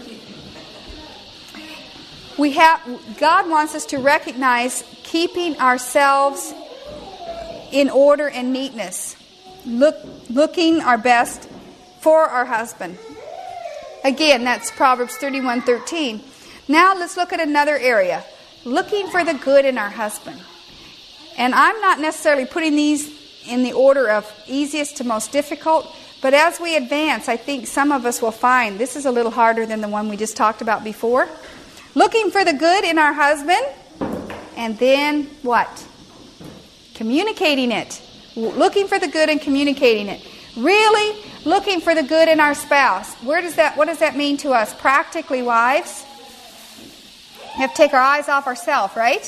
[2.39, 2.81] We have,
[3.19, 6.53] God wants us to recognize keeping ourselves
[7.75, 9.04] in order and neatness,
[9.67, 9.97] Look,
[10.29, 11.49] looking our best
[12.01, 12.99] for our husband.
[14.05, 16.23] Again, that's Proverbs 31:13.
[16.69, 18.25] Now let's look at another area,
[18.65, 20.41] looking for the good in our husband.
[21.37, 23.11] And I'm not necessarily putting these
[23.47, 25.87] in the order of easiest to most difficult,
[26.21, 29.33] but as we advance, I think some of us will find this is a little
[29.33, 31.29] harder than the one we just talked about before.
[31.95, 33.65] Looking for the good in our husband
[34.57, 35.87] and then what?
[36.95, 38.01] Communicating it.
[38.37, 40.27] Looking for the good and communicating it.
[40.57, 43.15] Really looking for the good in our spouse.
[43.17, 44.75] Where does that what does that mean to us?
[44.75, 46.05] Practically, wives.
[47.55, 49.23] We have to take our eyes off ourselves, right?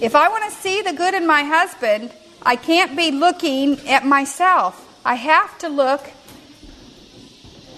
[0.00, 2.12] If I want to see the good in my husband,
[2.42, 4.80] I can't be looking at myself.
[5.04, 6.10] I have to look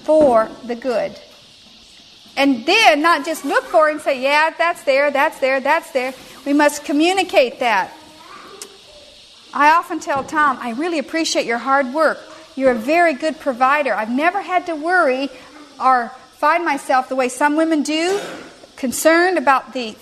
[0.04, 1.18] for the good.
[2.36, 5.90] And then not just look for it and say, yeah, that's there, that's there, that's
[5.92, 6.14] there.
[6.44, 7.92] We must communicate that.
[9.55, 12.18] I often tell Tom, I really appreciate your hard work.
[12.57, 13.94] You're a very good provider.
[13.94, 15.28] I've never had to worry
[15.82, 18.20] or find myself the way some women do,
[18.76, 19.92] concerned about the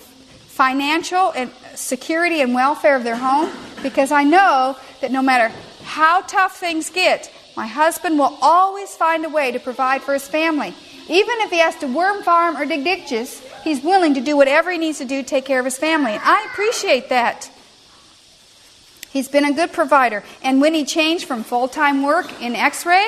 [0.47, 3.51] financial and security and welfare of their home,
[3.83, 9.25] because I know that no matter how tough things get, my husband will always find
[9.25, 10.73] a way to provide for his family.
[11.07, 14.71] Even if he has to worm farm or dig ditches, he's willing to do whatever
[14.71, 16.17] he needs to do to take care of his family.
[16.21, 17.49] I appreciate that.
[19.15, 20.25] He's been a good provider.
[20.43, 23.07] And when he changed from full time work in x ray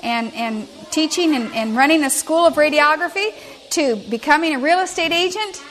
[0.00, 3.32] and, and teaching and, and running a school of radiography
[3.70, 5.64] to becoming a real estate agent,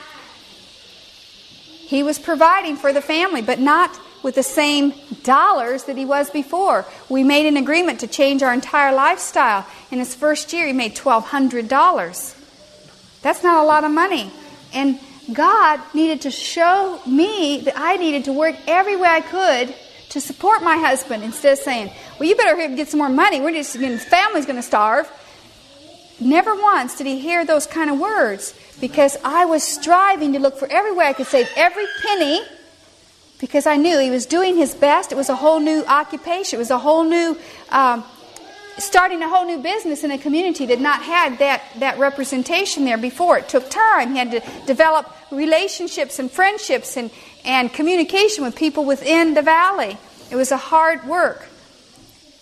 [1.85, 6.31] he was providing for the family, but not with the same dollars that he was
[6.31, 6.83] before.
[7.07, 9.63] We made an agreement to change our entire lifestyle.
[9.91, 13.21] In his first year, he made $1,200.
[13.21, 14.31] That's not a lot of money.
[14.73, 14.99] And
[15.33, 19.75] God needed to show me that I needed to work every way I could
[20.09, 23.41] to support my husband instead of saying, Well, you better get some more money.
[23.41, 25.11] We're just, the family's going to starve.
[26.19, 30.57] Never once did he hear those kind of words because I was striving to look
[30.57, 32.41] for every way I could save every penny
[33.39, 35.11] because I knew he was doing his best.
[35.11, 37.37] It was a whole new occupation, it was a whole new.
[37.69, 38.03] Um,
[38.77, 42.97] starting a whole new business in a community that not had that, that representation there
[42.97, 43.37] before.
[43.37, 44.11] It took time.
[44.11, 47.11] He had to develop relationships and friendships and,
[47.43, 49.97] and communication with people within the valley.
[50.31, 51.47] It was a hard work.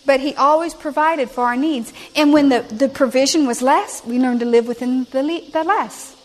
[0.06, 1.92] But he always provided for our needs.
[2.16, 5.64] And when the, the provision was less, we learned to live within the, le- the
[5.64, 6.16] less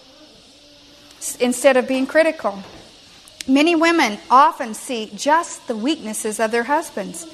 [1.39, 2.63] instead of being critical.
[3.47, 7.27] Many women often see just the weaknesses of their husbands.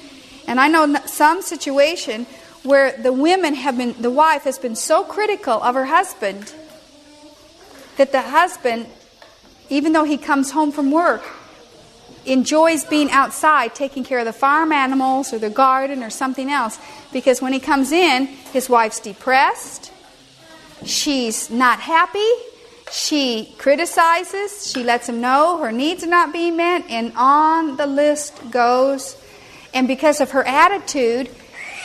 [0.47, 2.25] And I know some situation
[2.67, 6.53] where the women have been, the wife has been so critical of her husband
[7.95, 8.85] that the husband,
[9.69, 11.23] even though he comes home from work,
[12.25, 16.77] enjoys being outside taking care of the farm animals or the garden or something else.
[17.13, 19.93] Because when he comes in, his wife's depressed,
[20.83, 22.31] she's not happy,
[22.91, 27.87] she criticizes, she lets him know her needs are not being met, and on the
[27.87, 29.15] list goes.
[29.73, 31.29] And because of her attitude,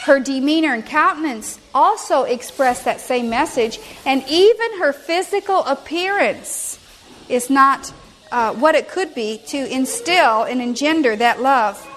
[0.03, 6.79] her demeanor and countenance also express that same message, and even her physical appearance
[7.29, 7.93] is not
[8.33, 11.89] uh, what it could be to instill and engender that love.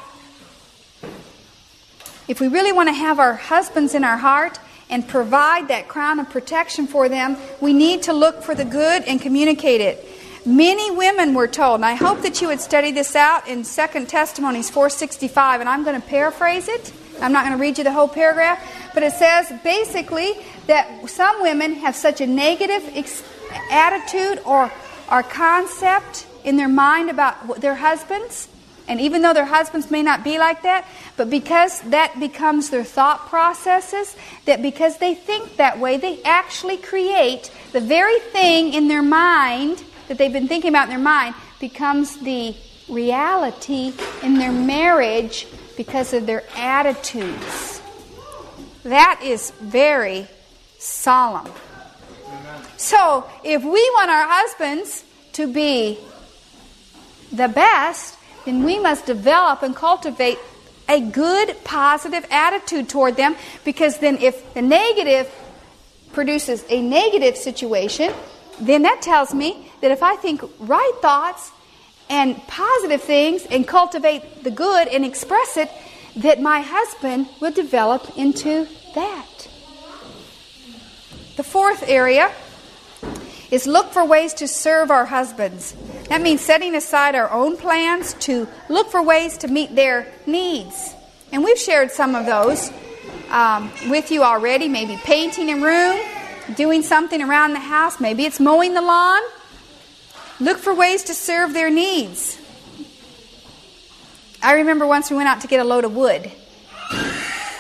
[2.27, 6.19] If we really want to have our husbands in our heart and provide that crown
[6.19, 10.07] of protection for them, we need to look for the good and communicate it.
[10.45, 14.09] Many women were told, and I hope that you would study this out in Second
[14.09, 16.93] Testimonies 465, and I'm going to paraphrase it.
[17.22, 20.34] I'm not going to read you the whole paragraph, but it says basically
[20.68, 23.24] that some women have such a negative ex-
[23.72, 24.72] attitude or,
[25.11, 28.47] or concept in their mind about their husbands.
[28.88, 30.88] And even though their husbands may not be like that,
[31.18, 36.78] but because that becomes their thought processes, that because they think that way, they actually
[36.78, 41.34] create the very thing in their mind that they've been thinking about in their mind
[41.59, 42.55] becomes the
[42.88, 43.91] reality
[44.22, 45.47] in their marriage
[45.78, 47.82] because of their attitudes.
[48.84, 50.28] That is very
[50.78, 51.51] solemn.
[52.78, 55.03] So, if we want our husbands
[55.34, 55.97] to be
[57.32, 60.38] the best, then we must develop and cultivate
[60.88, 65.34] a good, positive attitude toward them because then, if the negative
[66.13, 68.13] produces a negative situation,
[68.59, 71.51] then that tells me that if I think right thoughts
[72.09, 75.69] and positive things and cultivate the good and express it,
[76.17, 79.47] that my husband will develop into that.
[81.35, 82.31] The fourth area
[83.51, 85.75] is look for ways to serve our husbands.
[86.09, 90.93] That means setting aside our own plans to look for ways to meet their needs.
[91.31, 92.71] And we've shared some of those
[93.29, 95.99] um, with you already, maybe painting a room,
[96.55, 99.21] doing something around the house, maybe it's mowing the lawn.
[100.39, 102.38] Look for ways to serve their needs.
[104.41, 106.31] I remember once we went out to get a load of wood.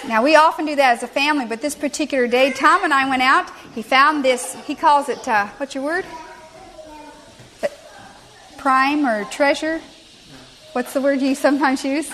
[0.07, 3.09] Now, we often do that as a family, but this particular day, Tom and I
[3.09, 3.49] went out.
[3.73, 6.05] He found this, he calls it, uh, what's your word?
[8.57, 9.81] Prime or treasure?
[10.73, 12.11] What's the word you sometimes use?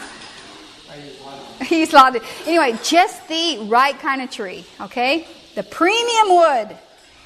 [1.64, 2.22] He's lauded.
[2.46, 5.28] Anyway, just the right kind of tree, okay?
[5.56, 6.78] The premium wood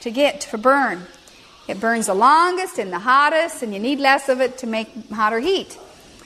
[0.01, 1.05] to get to burn.
[1.68, 5.09] It burns the longest and the hottest, and you need less of it to make
[5.09, 5.78] hotter heat.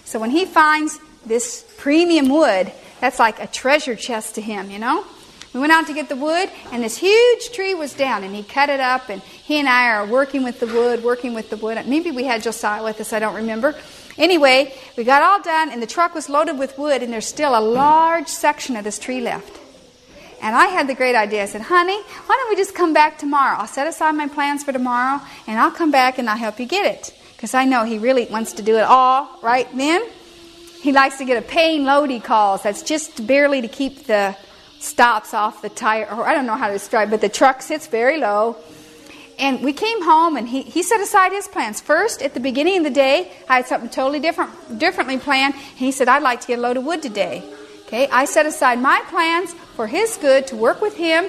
[0.04, 4.80] So when he finds this premium wood, that's like a treasure chest to him, you
[4.80, 5.06] know?
[5.54, 8.44] We went out to get the wood, and this huge tree was down, and he
[8.44, 11.58] cut it up, and he and I are working with the wood, working with the
[11.58, 11.84] wood.
[11.88, 13.76] Maybe we had Josiah with us, I don't remember.
[14.18, 17.58] Anyway, we got all done, and the truck was loaded with wood, and there's still
[17.58, 19.60] a large section of this tree left.
[20.42, 21.44] And I had the great idea.
[21.44, 23.58] I said, honey, why don't we just come back tomorrow?
[23.58, 26.66] I'll set aside my plans for tomorrow, and I'll come back and I'll help you
[26.66, 27.14] get it.
[27.36, 30.02] Because I know he really wants to do it all right then.
[30.82, 32.64] He likes to get a paying load, he calls.
[32.64, 34.36] That's just barely to keep the
[34.80, 37.88] stops off the tire, or I don't know how to describe but the truck sits
[37.88, 38.56] very low.
[39.38, 41.80] And we came home, and he, he set aside his plans.
[41.80, 45.56] First, at the beginning of the day, I had something totally different, differently planned.
[45.56, 47.44] He said, I'd like to get a load of wood today.
[47.90, 51.26] Okay, I set aside my plans for his good to work with him,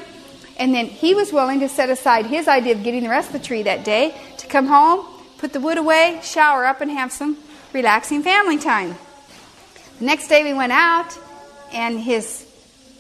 [0.59, 3.33] and then he was willing to set aside his idea of getting the rest of
[3.33, 5.07] the tree that day to come home,
[5.39, 7.39] put the wood away, shower up, and have some
[7.73, 8.95] relaxing family time.
[10.01, 11.19] The next day we went out,
[11.73, 12.47] and his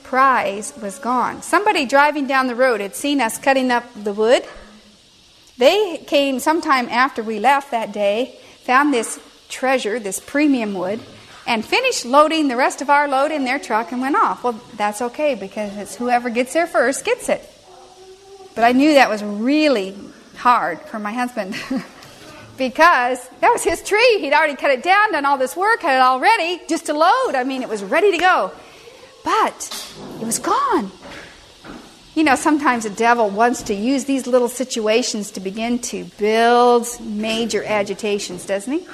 [0.05, 1.43] prize was gone.
[1.43, 4.43] Somebody driving down the road had seen us cutting up the wood.
[5.59, 11.01] They came sometime after we left that day, found this treasure, this premium wood,
[11.51, 14.45] and finished loading the rest of our load in their truck and went off.
[14.45, 17.43] Well, that's okay because it's whoever gets there first gets it.
[18.55, 19.97] But I knew that was really
[20.37, 21.57] hard for my husband
[22.57, 24.21] because that was his tree.
[24.21, 26.93] He'd already cut it down, done all this work, had it all ready just to
[26.93, 27.35] load.
[27.35, 28.53] I mean, it was ready to go.
[29.25, 30.93] But it was gone.
[32.15, 36.87] You know, sometimes the devil wants to use these little situations to begin to build
[37.01, 38.87] major agitations, doesn't he?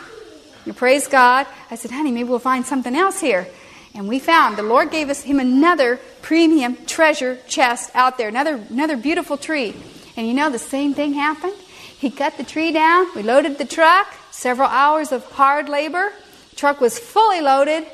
[0.66, 1.46] You praise God.
[1.70, 3.46] I said, honey, maybe we'll find something else here.
[3.94, 8.56] And we found the Lord gave us him another premium treasure chest out there, another
[8.68, 9.74] another beautiful tree.
[10.16, 11.54] And you know the same thing happened?
[11.98, 16.12] He cut the tree down, we loaded the truck, several hours of hard labor.
[16.50, 17.86] The truck was fully loaded,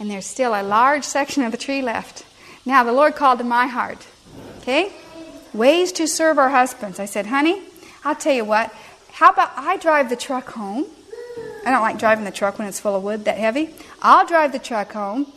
[0.00, 2.24] and there's still a large section of the tree left.
[2.66, 4.04] Now the Lord called to my heart.
[4.58, 4.92] Okay?
[5.54, 6.98] Ways to serve our husbands.
[6.98, 7.62] I said, honey,
[8.04, 8.74] I'll tell you what.
[9.12, 10.86] How about I drive the truck home?
[11.64, 13.74] I don't like driving the truck when it's full of wood that heavy.
[14.00, 15.32] I'll drive the truck home.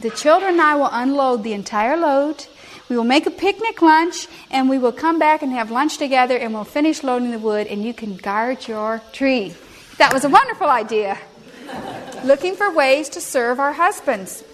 [0.00, 2.46] The children and I will unload the entire load.
[2.88, 6.36] We will make a picnic lunch and we will come back and have lunch together
[6.36, 9.54] and we'll finish loading the wood and you can guard your tree.
[9.98, 11.18] That was a wonderful idea.
[12.24, 14.44] Looking for ways to serve our husbands.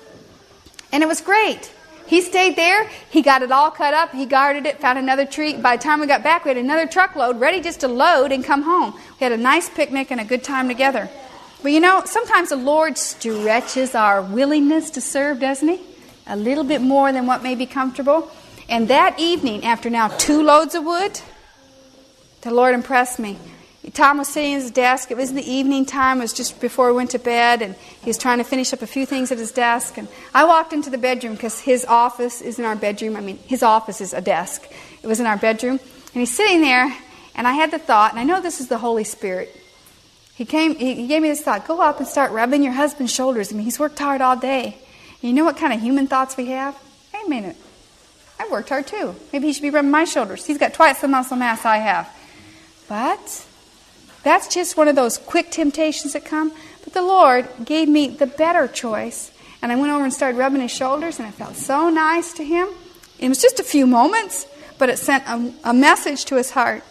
[0.92, 1.72] And it was great.
[2.12, 2.90] He stayed there.
[3.08, 4.12] He got it all cut up.
[4.12, 5.56] He guarded it, found another tree.
[5.56, 8.44] By the time we got back, we had another truckload ready just to load and
[8.44, 8.92] come home.
[9.18, 11.08] We had a nice picnic and a good time together.
[11.62, 15.80] But you know, sometimes the Lord stretches our willingness to serve, doesn't He?
[16.26, 18.30] A little bit more than what may be comfortable.
[18.68, 21.18] And that evening, after now two loads of wood,
[22.42, 23.38] the Lord impressed me.
[23.90, 25.10] Tom was sitting at his desk.
[25.10, 26.18] It was in the evening time.
[26.18, 28.80] It was just before we went to bed, and he was trying to finish up
[28.80, 29.98] a few things at his desk.
[29.98, 33.16] And I walked into the bedroom because his office is in our bedroom.
[33.16, 34.70] I mean, his office is a desk.
[35.02, 36.96] It was in our bedroom, and he's sitting there.
[37.34, 39.58] And I had the thought, and I know this is the Holy Spirit.
[40.34, 40.76] He came.
[40.76, 43.52] He gave me this thought: go up and start rubbing your husband's shoulders.
[43.52, 44.76] I mean, he's worked hard all day.
[45.22, 46.76] And you know what kind of human thoughts we have?
[47.12, 47.56] Wait a minute.
[48.38, 49.14] I've worked hard too.
[49.32, 50.46] Maybe he should be rubbing my shoulders.
[50.46, 52.08] He's got twice the muscle mass I have.
[52.88, 53.46] But
[54.22, 56.52] that's just one of those quick temptations that come.
[56.84, 59.30] But the Lord gave me the better choice.
[59.60, 62.44] And I went over and started rubbing his shoulders, and I felt so nice to
[62.44, 62.68] him.
[63.18, 64.46] It was just a few moments,
[64.78, 66.82] but it sent a, a message to his heart.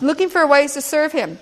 [0.00, 1.38] Looking for ways to serve him.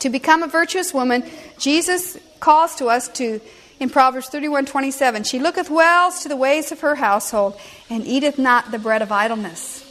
[0.00, 1.24] To become a virtuous woman,
[1.58, 3.40] Jesus calls to us to
[3.80, 5.24] in Proverbs 31 27.
[5.24, 7.58] She looketh well to the ways of her household
[7.90, 9.82] and eateth not the bread of idleness.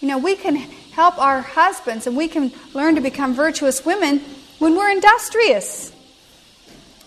[0.00, 0.70] You know, we can
[1.00, 4.20] help our husbands and we can learn to become virtuous women
[4.58, 5.94] when we're industrious,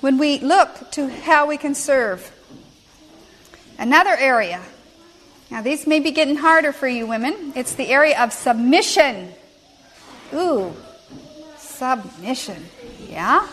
[0.02, 2.32] when we look to how we can serve.
[3.78, 4.60] Another area.
[5.52, 7.54] Now, these may be getting harder for you women.
[7.56, 9.32] It's the area of submission.
[10.34, 10.74] Ooh,
[11.60, 12.66] submission.
[13.08, 13.48] Yeah?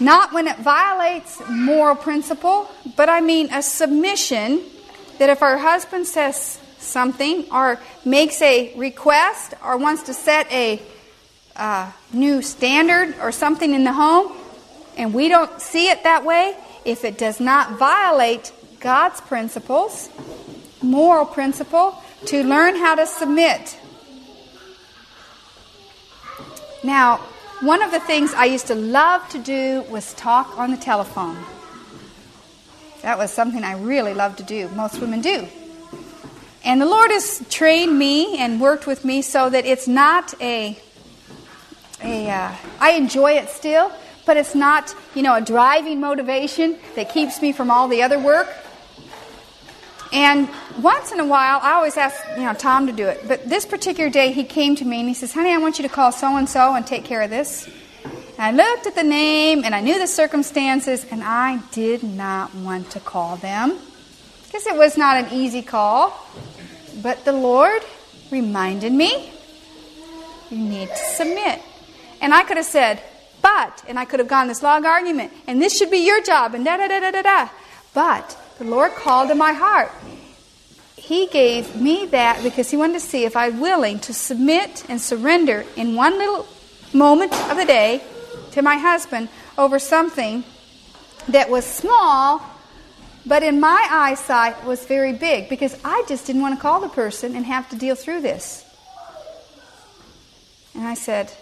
[0.00, 4.62] Not when it violates moral principle, but I mean a submission
[5.18, 10.80] that if our husband says something or makes a request or wants to set a
[11.56, 14.32] uh, new standard or something in the home,
[14.96, 20.08] and we don't see it that way, if it does not violate God's principles,
[20.82, 23.78] moral principle, to learn how to submit.
[26.82, 27.18] Now,
[27.60, 31.36] one of the things I used to love to do was talk on the telephone.
[33.02, 34.68] That was something I really loved to do.
[34.70, 35.46] Most women do.
[36.64, 40.78] And the Lord has trained me and worked with me so that it's not a,
[42.02, 43.90] a uh, I enjoy it still,
[44.26, 48.18] but it's not, you know, a driving motivation that keeps me from all the other
[48.18, 48.48] work.
[50.12, 50.48] And
[50.78, 53.26] once in a while, I always ask, you know, Tom to do it.
[53.26, 55.88] But this particular day, he came to me and he says, honey, I want you
[55.88, 57.66] to call so and so and take care of this.
[58.38, 62.54] And I looked at the name and I knew the circumstances, and I did not
[62.54, 63.78] want to call them
[64.52, 66.10] because it was not an easy call.
[67.02, 67.82] But the Lord
[68.30, 69.32] reminded me,
[70.50, 71.60] you need to submit.
[72.20, 73.02] And I could have said,
[73.42, 76.54] but, and I could have gone this long argument, and this should be your job,
[76.54, 77.48] and da da da da da da.
[77.92, 79.90] But the Lord called to my heart.
[80.96, 85.00] He gave me that because he wanted to see if I'm willing to submit and
[85.00, 86.46] surrender in one little
[86.92, 88.02] moment of the day
[88.52, 89.28] to my husband
[89.58, 90.44] over something
[91.28, 92.40] that was small,
[93.24, 96.88] but in my eyesight was very big because I just didn't want to call the
[96.88, 98.64] person and have to deal through this.
[100.74, 101.32] And I said,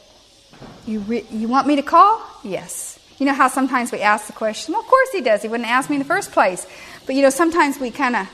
[0.87, 2.21] You, re- you want me to call?
[2.45, 2.99] Yes.
[3.19, 4.73] You know how sometimes we ask the question?
[4.73, 5.43] Well, of course he does.
[5.43, 6.67] He wouldn't ask me in the first place.
[7.07, 8.29] But you know, sometimes we kind of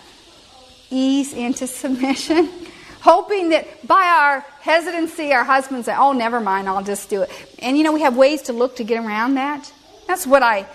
[0.91, 2.49] ease into submission,
[3.01, 7.31] hoping that by our hesitancy, our husbands say, Oh, never mind, I'll just do it.
[7.61, 9.73] And you know, we have ways to look to get around that.
[10.07, 10.67] That's what I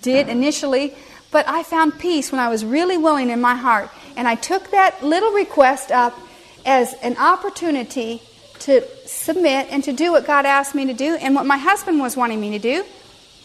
[0.00, 0.94] did initially.
[1.30, 3.90] But I found peace when I was really willing in my heart.
[4.16, 6.18] And I took that little request up
[6.64, 8.22] as an opportunity
[8.60, 12.00] to submit and to do what God asked me to do and what my husband
[12.00, 12.84] was wanting me to do.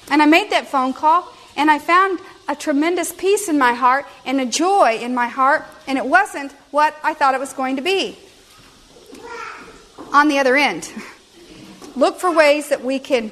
[0.10, 4.06] And I made that phone call and I found a tremendous peace in my heart
[4.26, 7.76] and a joy in my heart, and it wasn't what I thought it was going
[7.78, 8.18] to be.
[10.14, 10.92] On the other end,
[11.96, 13.32] look for ways that we can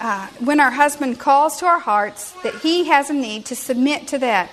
[0.00, 4.08] uh, when our husband calls to our hearts that he has a need to submit
[4.08, 4.50] to that.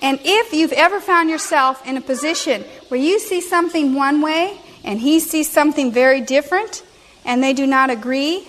[0.00, 4.58] And if you've ever found yourself in a position where you see something one way
[4.82, 6.82] and he sees something very different
[7.24, 8.46] and they do not agree,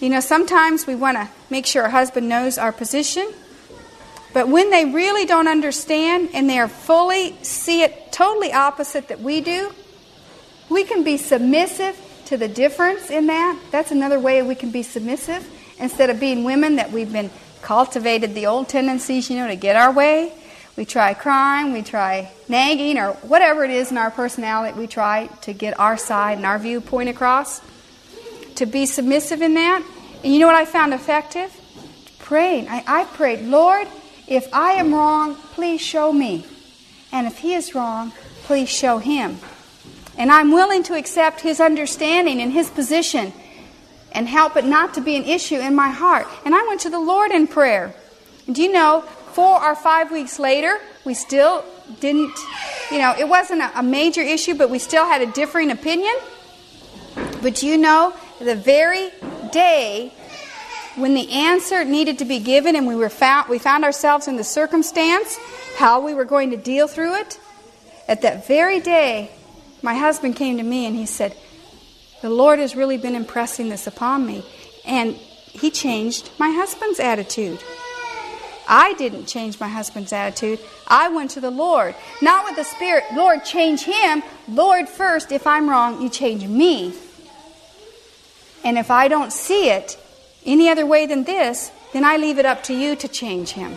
[0.00, 3.32] you know, sometimes we want to make sure our husband knows our position.
[4.32, 9.20] But when they really don't understand and they are fully see it totally opposite that
[9.20, 9.72] we do,
[10.68, 11.96] we can be submissive
[12.26, 13.58] to the difference in that.
[13.70, 15.48] That's another way we can be submissive.
[15.78, 17.30] Instead of being women that we've been
[17.62, 20.32] cultivated the old tendencies, you know, to get our way.
[20.76, 25.28] We try crying, we try nagging, or whatever it is in our personality, we try
[25.42, 27.60] to get our side and our viewpoint across.
[28.56, 29.84] To be submissive in that.
[30.22, 31.52] And you know what I found effective?
[32.18, 32.68] Praying.
[32.68, 33.86] I, I prayed, Lord,
[34.26, 36.46] if I am wrong, please show me.
[37.12, 38.12] And if he is wrong,
[38.44, 39.38] please show him.
[40.16, 43.32] And I'm willing to accept his understanding and his position
[44.12, 46.26] and help it not to be an issue in my heart.
[46.44, 47.94] And I went to the Lord in prayer.
[48.46, 49.00] And do you know,
[49.32, 51.64] four or five weeks later, we still
[52.00, 52.38] didn't,
[52.90, 56.14] you know, it wasn't a, major issue, but we still had a differing opinion.
[57.42, 59.10] But you know, the very
[59.52, 60.12] day
[60.96, 64.36] when the answer needed to be given and we were found we found ourselves in
[64.36, 65.38] the circumstance
[65.76, 67.38] how we were going to deal through it
[68.06, 69.30] at that very day
[69.84, 71.36] my husband came to me and he said,
[72.22, 74.42] The Lord has really been impressing this upon me.
[74.86, 77.62] And he changed my husband's attitude.
[78.66, 80.58] I didn't change my husband's attitude.
[80.88, 81.94] I went to the Lord.
[82.22, 84.22] Not with the Spirit, Lord, change him.
[84.48, 86.94] Lord, first, if I'm wrong, you change me.
[88.64, 89.98] And if I don't see it
[90.46, 93.76] any other way than this, then I leave it up to you to change him.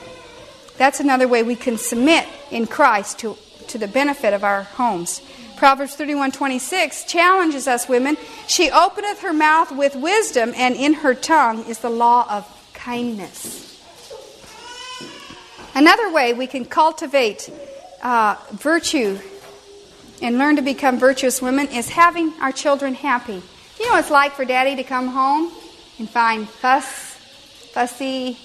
[0.77, 3.37] That's another way we can submit in Christ to,
[3.67, 5.21] to the benefit of our homes.
[5.57, 8.15] Proverbs 31:26 challenges us women.
[8.47, 13.81] She openeth her mouth with wisdom, and in her tongue is the law of kindness.
[15.73, 17.49] Another way we can cultivate
[18.01, 19.19] uh, virtue
[20.21, 23.41] and learn to become virtuous women is having our children happy.
[23.79, 25.51] You know what it's like for daddy to come home
[25.99, 27.15] and find fuss,
[27.73, 28.37] fussy,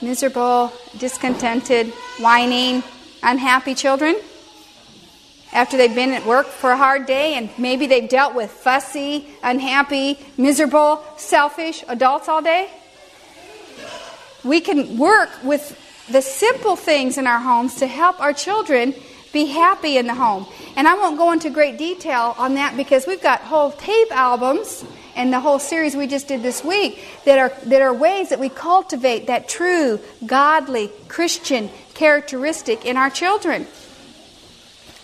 [0.00, 1.88] miserable, discontented,
[2.18, 2.82] whining,
[3.22, 4.16] unhappy children?
[5.52, 9.26] After they've been at work for a hard day and maybe they've dealt with fussy,
[9.42, 12.70] unhappy, miserable, selfish adults all day?
[14.44, 15.78] We can work with
[16.10, 18.94] the simple things in our homes to help our children
[19.32, 20.46] be happy in the home.
[20.76, 24.84] And I won't go into great detail on that because we've got whole tape albums
[25.14, 28.38] and the whole series we just did this week that are that are ways that
[28.38, 33.66] we cultivate that true godly Christian characteristic in our children.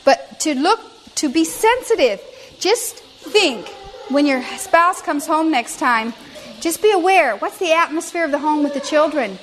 [0.09, 0.81] But to look,
[1.17, 2.23] to be sensitive,
[2.59, 3.69] just think
[4.09, 6.15] when your spouse comes home next time,
[6.61, 9.39] just be aware what's the atmosphere of the home with the children?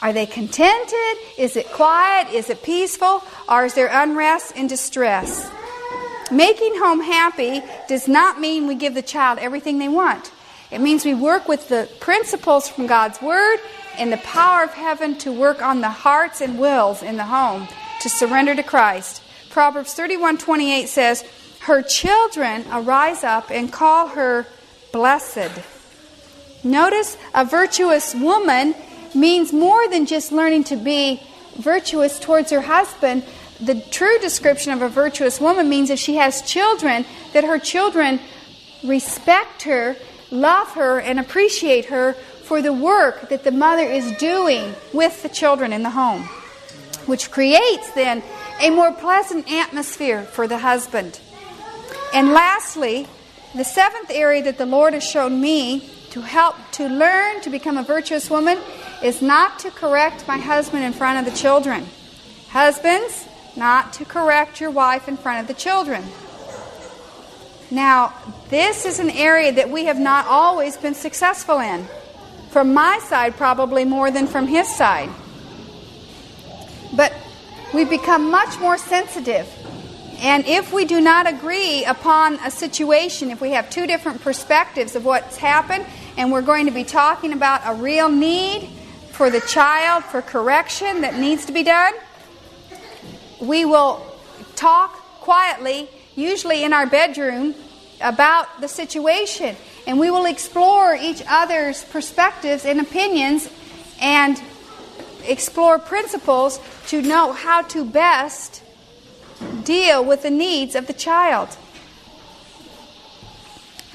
[0.00, 1.18] Are they contented?
[1.36, 2.32] Is it quiet?
[2.32, 3.24] Is it peaceful?
[3.48, 5.50] Or is there unrest and distress?
[6.30, 10.30] Making home happy does not mean we give the child everything they want.
[10.70, 13.58] It means we work with the principles from God's Word
[13.98, 17.66] and the power of heaven to work on the hearts and wills in the home
[18.02, 19.22] to surrender to Christ.
[19.54, 21.22] Proverbs 31:28 says,
[21.60, 24.48] "Her children arise up and call her
[24.90, 25.52] blessed."
[26.64, 28.74] Notice a virtuous woman
[29.14, 31.22] means more than just learning to be
[31.56, 33.22] virtuous towards her husband.
[33.60, 38.18] The true description of a virtuous woman means if she has children, that her children
[38.82, 39.94] respect her,
[40.32, 45.28] love her, and appreciate her for the work that the mother is doing with the
[45.28, 46.28] children in the home,
[47.06, 48.24] which creates then
[48.60, 51.20] a more pleasant atmosphere for the husband.
[52.12, 53.06] And lastly,
[53.54, 57.76] the seventh area that the Lord has shown me to help to learn to become
[57.76, 58.58] a virtuous woman
[59.02, 61.86] is not to correct my husband in front of the children.
[62.48, 63.26] Husbands,
[63.56, 66.04] not to correct your wife in front of the children.
[67.70, 68.14] Now,
[68.48, 71.86] this is an area that we have not always been successful in.
[72.50, 75.10] From my side, probably more than from his side.
[76.94, 77.12] But
[77.74, 79.48] we've become much more sensitive.
[80.20, 84.94] And if we do not agree upon a situation, if we have two different perspectives
[84.94, 85.84] of what's happened,
[86.16, 88.68] and we're going to be talking about a real need
[89.10, 91.92] for the child, for correction that needs to be done,
[93.40, 94.06] we will
[94.54, 97.54] talk quietly, usually in our bedroom,
[98.00, 99.56] about the situation.
[99.86, 103.50] And we will explore each other's perspectives and opinions
[104.00, 104.40] and
[105.30, 108.62] explore principles to know how to best
[109.64, 111.56] deal with the needs of the child.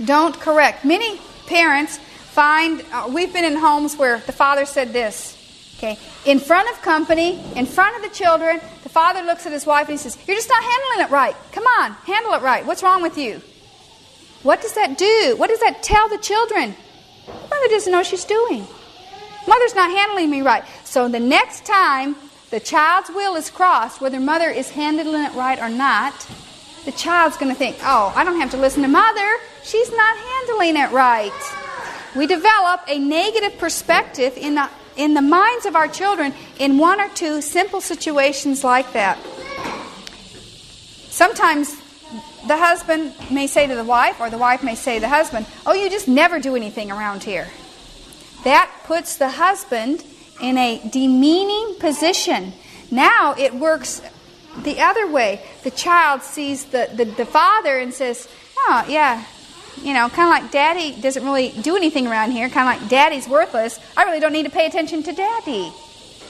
[0.03, 0.85] Don't correct.
[0.85, 5.35] Many parents find, uh, we've been in homes where the father said this,
[5.77, 9.65] okay, in front of company, in front of the children, the father looks at his
[9.65, 11.35] wife and he says, You're just not handling it right.
[11.51, 12.65] Come on, handle it right.
[12.65, 13.41] What's wrong with you?
[14.43, 15.35] What does that do?
[15.37, 16.75] What does that tell the children?
[17.27, 18.65] Mother doesn't know what she's doing.
[19.49, 20.63] Mother's not handling me right.
[20.83, 22.15] So the next time
[22.51, 26.13] the child's will is crossed, whether mother is handling it right or not,
[26.85, 29.27] the child's going to think, oh, I don't have to listen to mother.
[29.63, 31.31] She's not handling it right.
[32.15, 37.01] We develop a negative perspective in the, in the minds of our children in one
[37.01, 39.17] or two simple situations like that.
[41.09, 41.75] Sometimes
[42.47, 45.47] the husband may say to the wife, or the wife may say to the husband,
[45.65, 47.47] Oh, you just never do anything around here.
[48.43, 50.03] That puts the husband
[50.41, 52.53] in a demeaning position.
[52.91, 54.01] Now it works
[54.63, 55.41] the other way.
[55.63, 58.27] The child sees the, the, the father and says,
[58.57, 59.23] Oh, yeah,
[59.81, 62.89] you know, kind of like daddy doesn't really do anything around here, kind of like
[62.89, 63.79] daddy's worthless.
[63.95, 65.71] I really don't need to pay attention to daddy.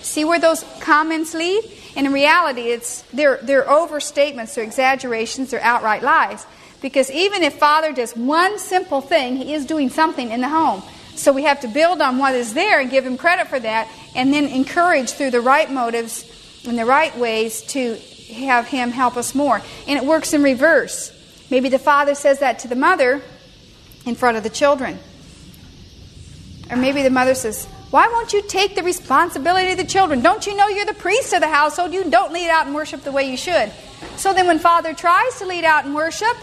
[0.01, 1.64] See where those comments lead?
[1.95, 6.45] And in reality, it's they're, they're overstatements, they're exaggerations, they're outright lies.
[6.82, 10.82] Because even if father does one simple thing, he is doing something in the home.
[11.20, 13.91] So we have to build on what is there and give him credit for that,
[14.15, 16.24] and then encourage through the right motives
[16.65, 17.95] and the right ways to
[18.34, 19.61] have him help us more.
[19.86, 21.11] And it works in reverse.
[21.49, 23.22] Maybe the father says that to the mother
[24.05, 24.97] in front of the children.
[26.70, 30.22] Or maybe the mother says, Why won't you take the responsibility of the children?
[30.22, 31.91] Don't you know you're the priest of the household?
[31.93, 33.74] You don't lead out and worship the way you should.
[34.15, 36.38] So then, when father tries to lead out and worship,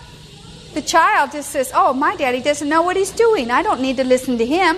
[0.77, 3.51] the child just says, Oh, my daddy doesn't know what he's doing.
[3.51, 4.77] I don't need to listen to him.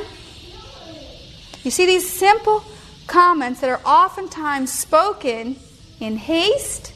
[1.65, 2.65] You see, these simple
[3.09, 5.57] comments that are oftentimes spoken
[5.99, 6.95] in haste,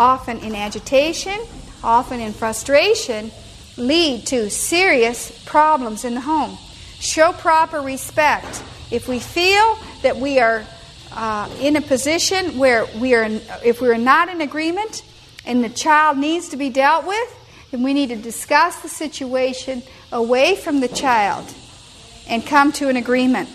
[0.00, 1.38] often in agitation,
[1.84, 3.30] often in frustration,
[3.76, 6.56] lead to serious problems in the home.
[7.00, 8.62] Show proper respect.
[8.90, 10.64] If we feel that we are
[11.12, 13.24] uh, in a position where we are,
[13.62, 15.02] if we are not in agreement
[15.44, 17.38] and the child needs to be dealt with,
[17.72, 21.52] then we need to discuss the situation away from the child
[22.28, 23.48] and come to an agreement.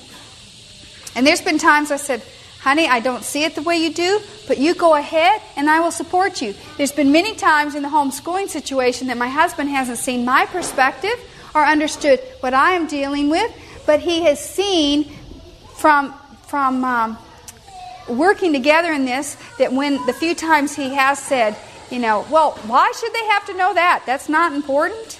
[1.15, 2.21] And there's been times I said,
[2.59, 5.79] honey, I don't see it the way you do, but you go ahead and I
[5.79, 6.53] will support you.
[6.77, 11.15] There's been many times in the homeschooling situation that my husband hasn't seen my perspective
[11.55, 13.51] or understood what I am dealing with,
[13.85, 15.05] but he has seen
[15.77, 16.13] from
[16.47, 17.17] from um,
[18.07, 21.57] working together in this that when the few times he has said,
[21.89, 24.03] you know, well, why should they have to know that?
[24.05, 25.19] That's not important.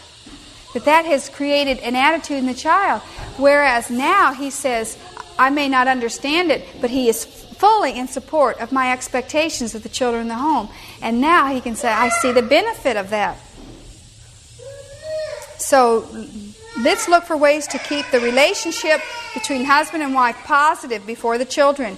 [0.73, 3.01] But that has created an attitude in the child.
[3.37, 4.97] Whereas now he says,
[5.39, 9.83] I may not understand it, but he is fully in support of my expectations of
[9.83, 10.69] the children in the home.
[11.01, 13.37] And now he can say, I see the benefit of that.
[15.57, 16.07] So
[16.81, 19.01] let's look for ways to keep the relationship
[19.33, 21.97] between husband and wife positive before the children.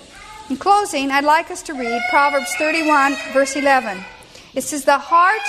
[0.50, 4.04] In closing, I'd like us to read Proverbs 31, verse 11.
[4.56, 5.42] It says, The heart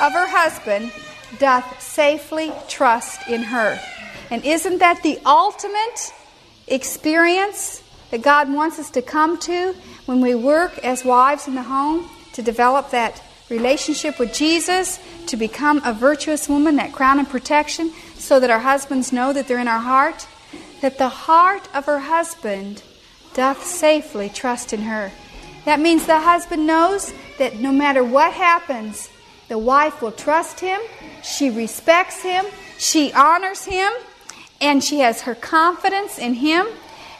[0.00, 0.92] of her husband
[1.38, 3.78] doth safely trust in her.
[4.30, 6.12] And isn't that the ultimate
[6.66, 9.74] experience that God wants us to come to
[10.06, 15.36] when we work as wives in the home to develop that relationship with Jesus, to
[15.36, 19.58] become a virtuous woman, that crown of protection, so that our husbands know that they're
[19.58, 20.26] in our heart?
[20.80, 22.82] That the heart of her husband
[23.34, 25.10] doth safely trust in her.
[25.64, 29.10] That means the husband knows that no matter what happens,
[29.48, 30.80] the wife will trust him,
[31.22, 32.44] she respects him,
[32.78, 33.92] she honors him,
[34.60, 36.66] and she has her confidence in him,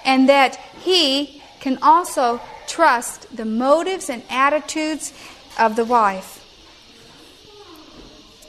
[0.04, 5.12] and that he can also trust the motives and attitudes
[5.58, 6.40] of the wife.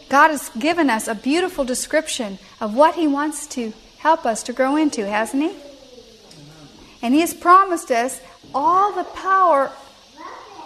[0.10, 4.54] God has given us a beautiful description of what He wants to help us to
[4.54, 5.58] grow into, hasn't He?
[7.02, 8.22] And He has promised us
[8.54, 9.72] all the power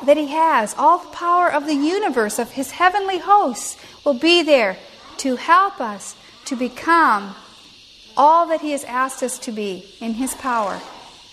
[0.06, 4.44] that He has, all the power of the universe, of His heavenly hosts, will be
[4.44, 4.78] there
[5.18, 7.36] to help us to become
[8.18, 10.80] all that He has asked us to be in His power.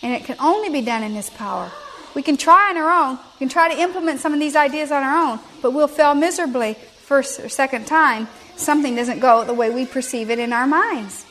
[0.03, 1.71] And it can only be done in His power.
[2.15, 4.91] We can try on our own, we can try to implement some of these ideas
[4.91, 8.29] on our own, but we'll fail miserably first or second time.
[8.57, 11.27] Something doesn't go the way we perceive it in our minds.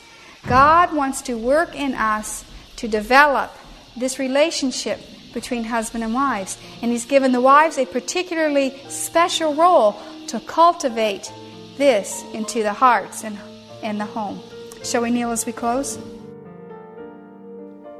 [0.46, 2.44] God wants to work in us
[2.76, 3.50] to develop
[3.96, 5.00] this relationship
[5.36, 6.56] between husband and wives.
[6.80, 11.30] And He's given the wives a particularly special role to cultivate
[11.76, 13.38] this into the hearts and,
[13.82, 14.40] and the home.
[14.82, 15.98] Shall we kneel as we close?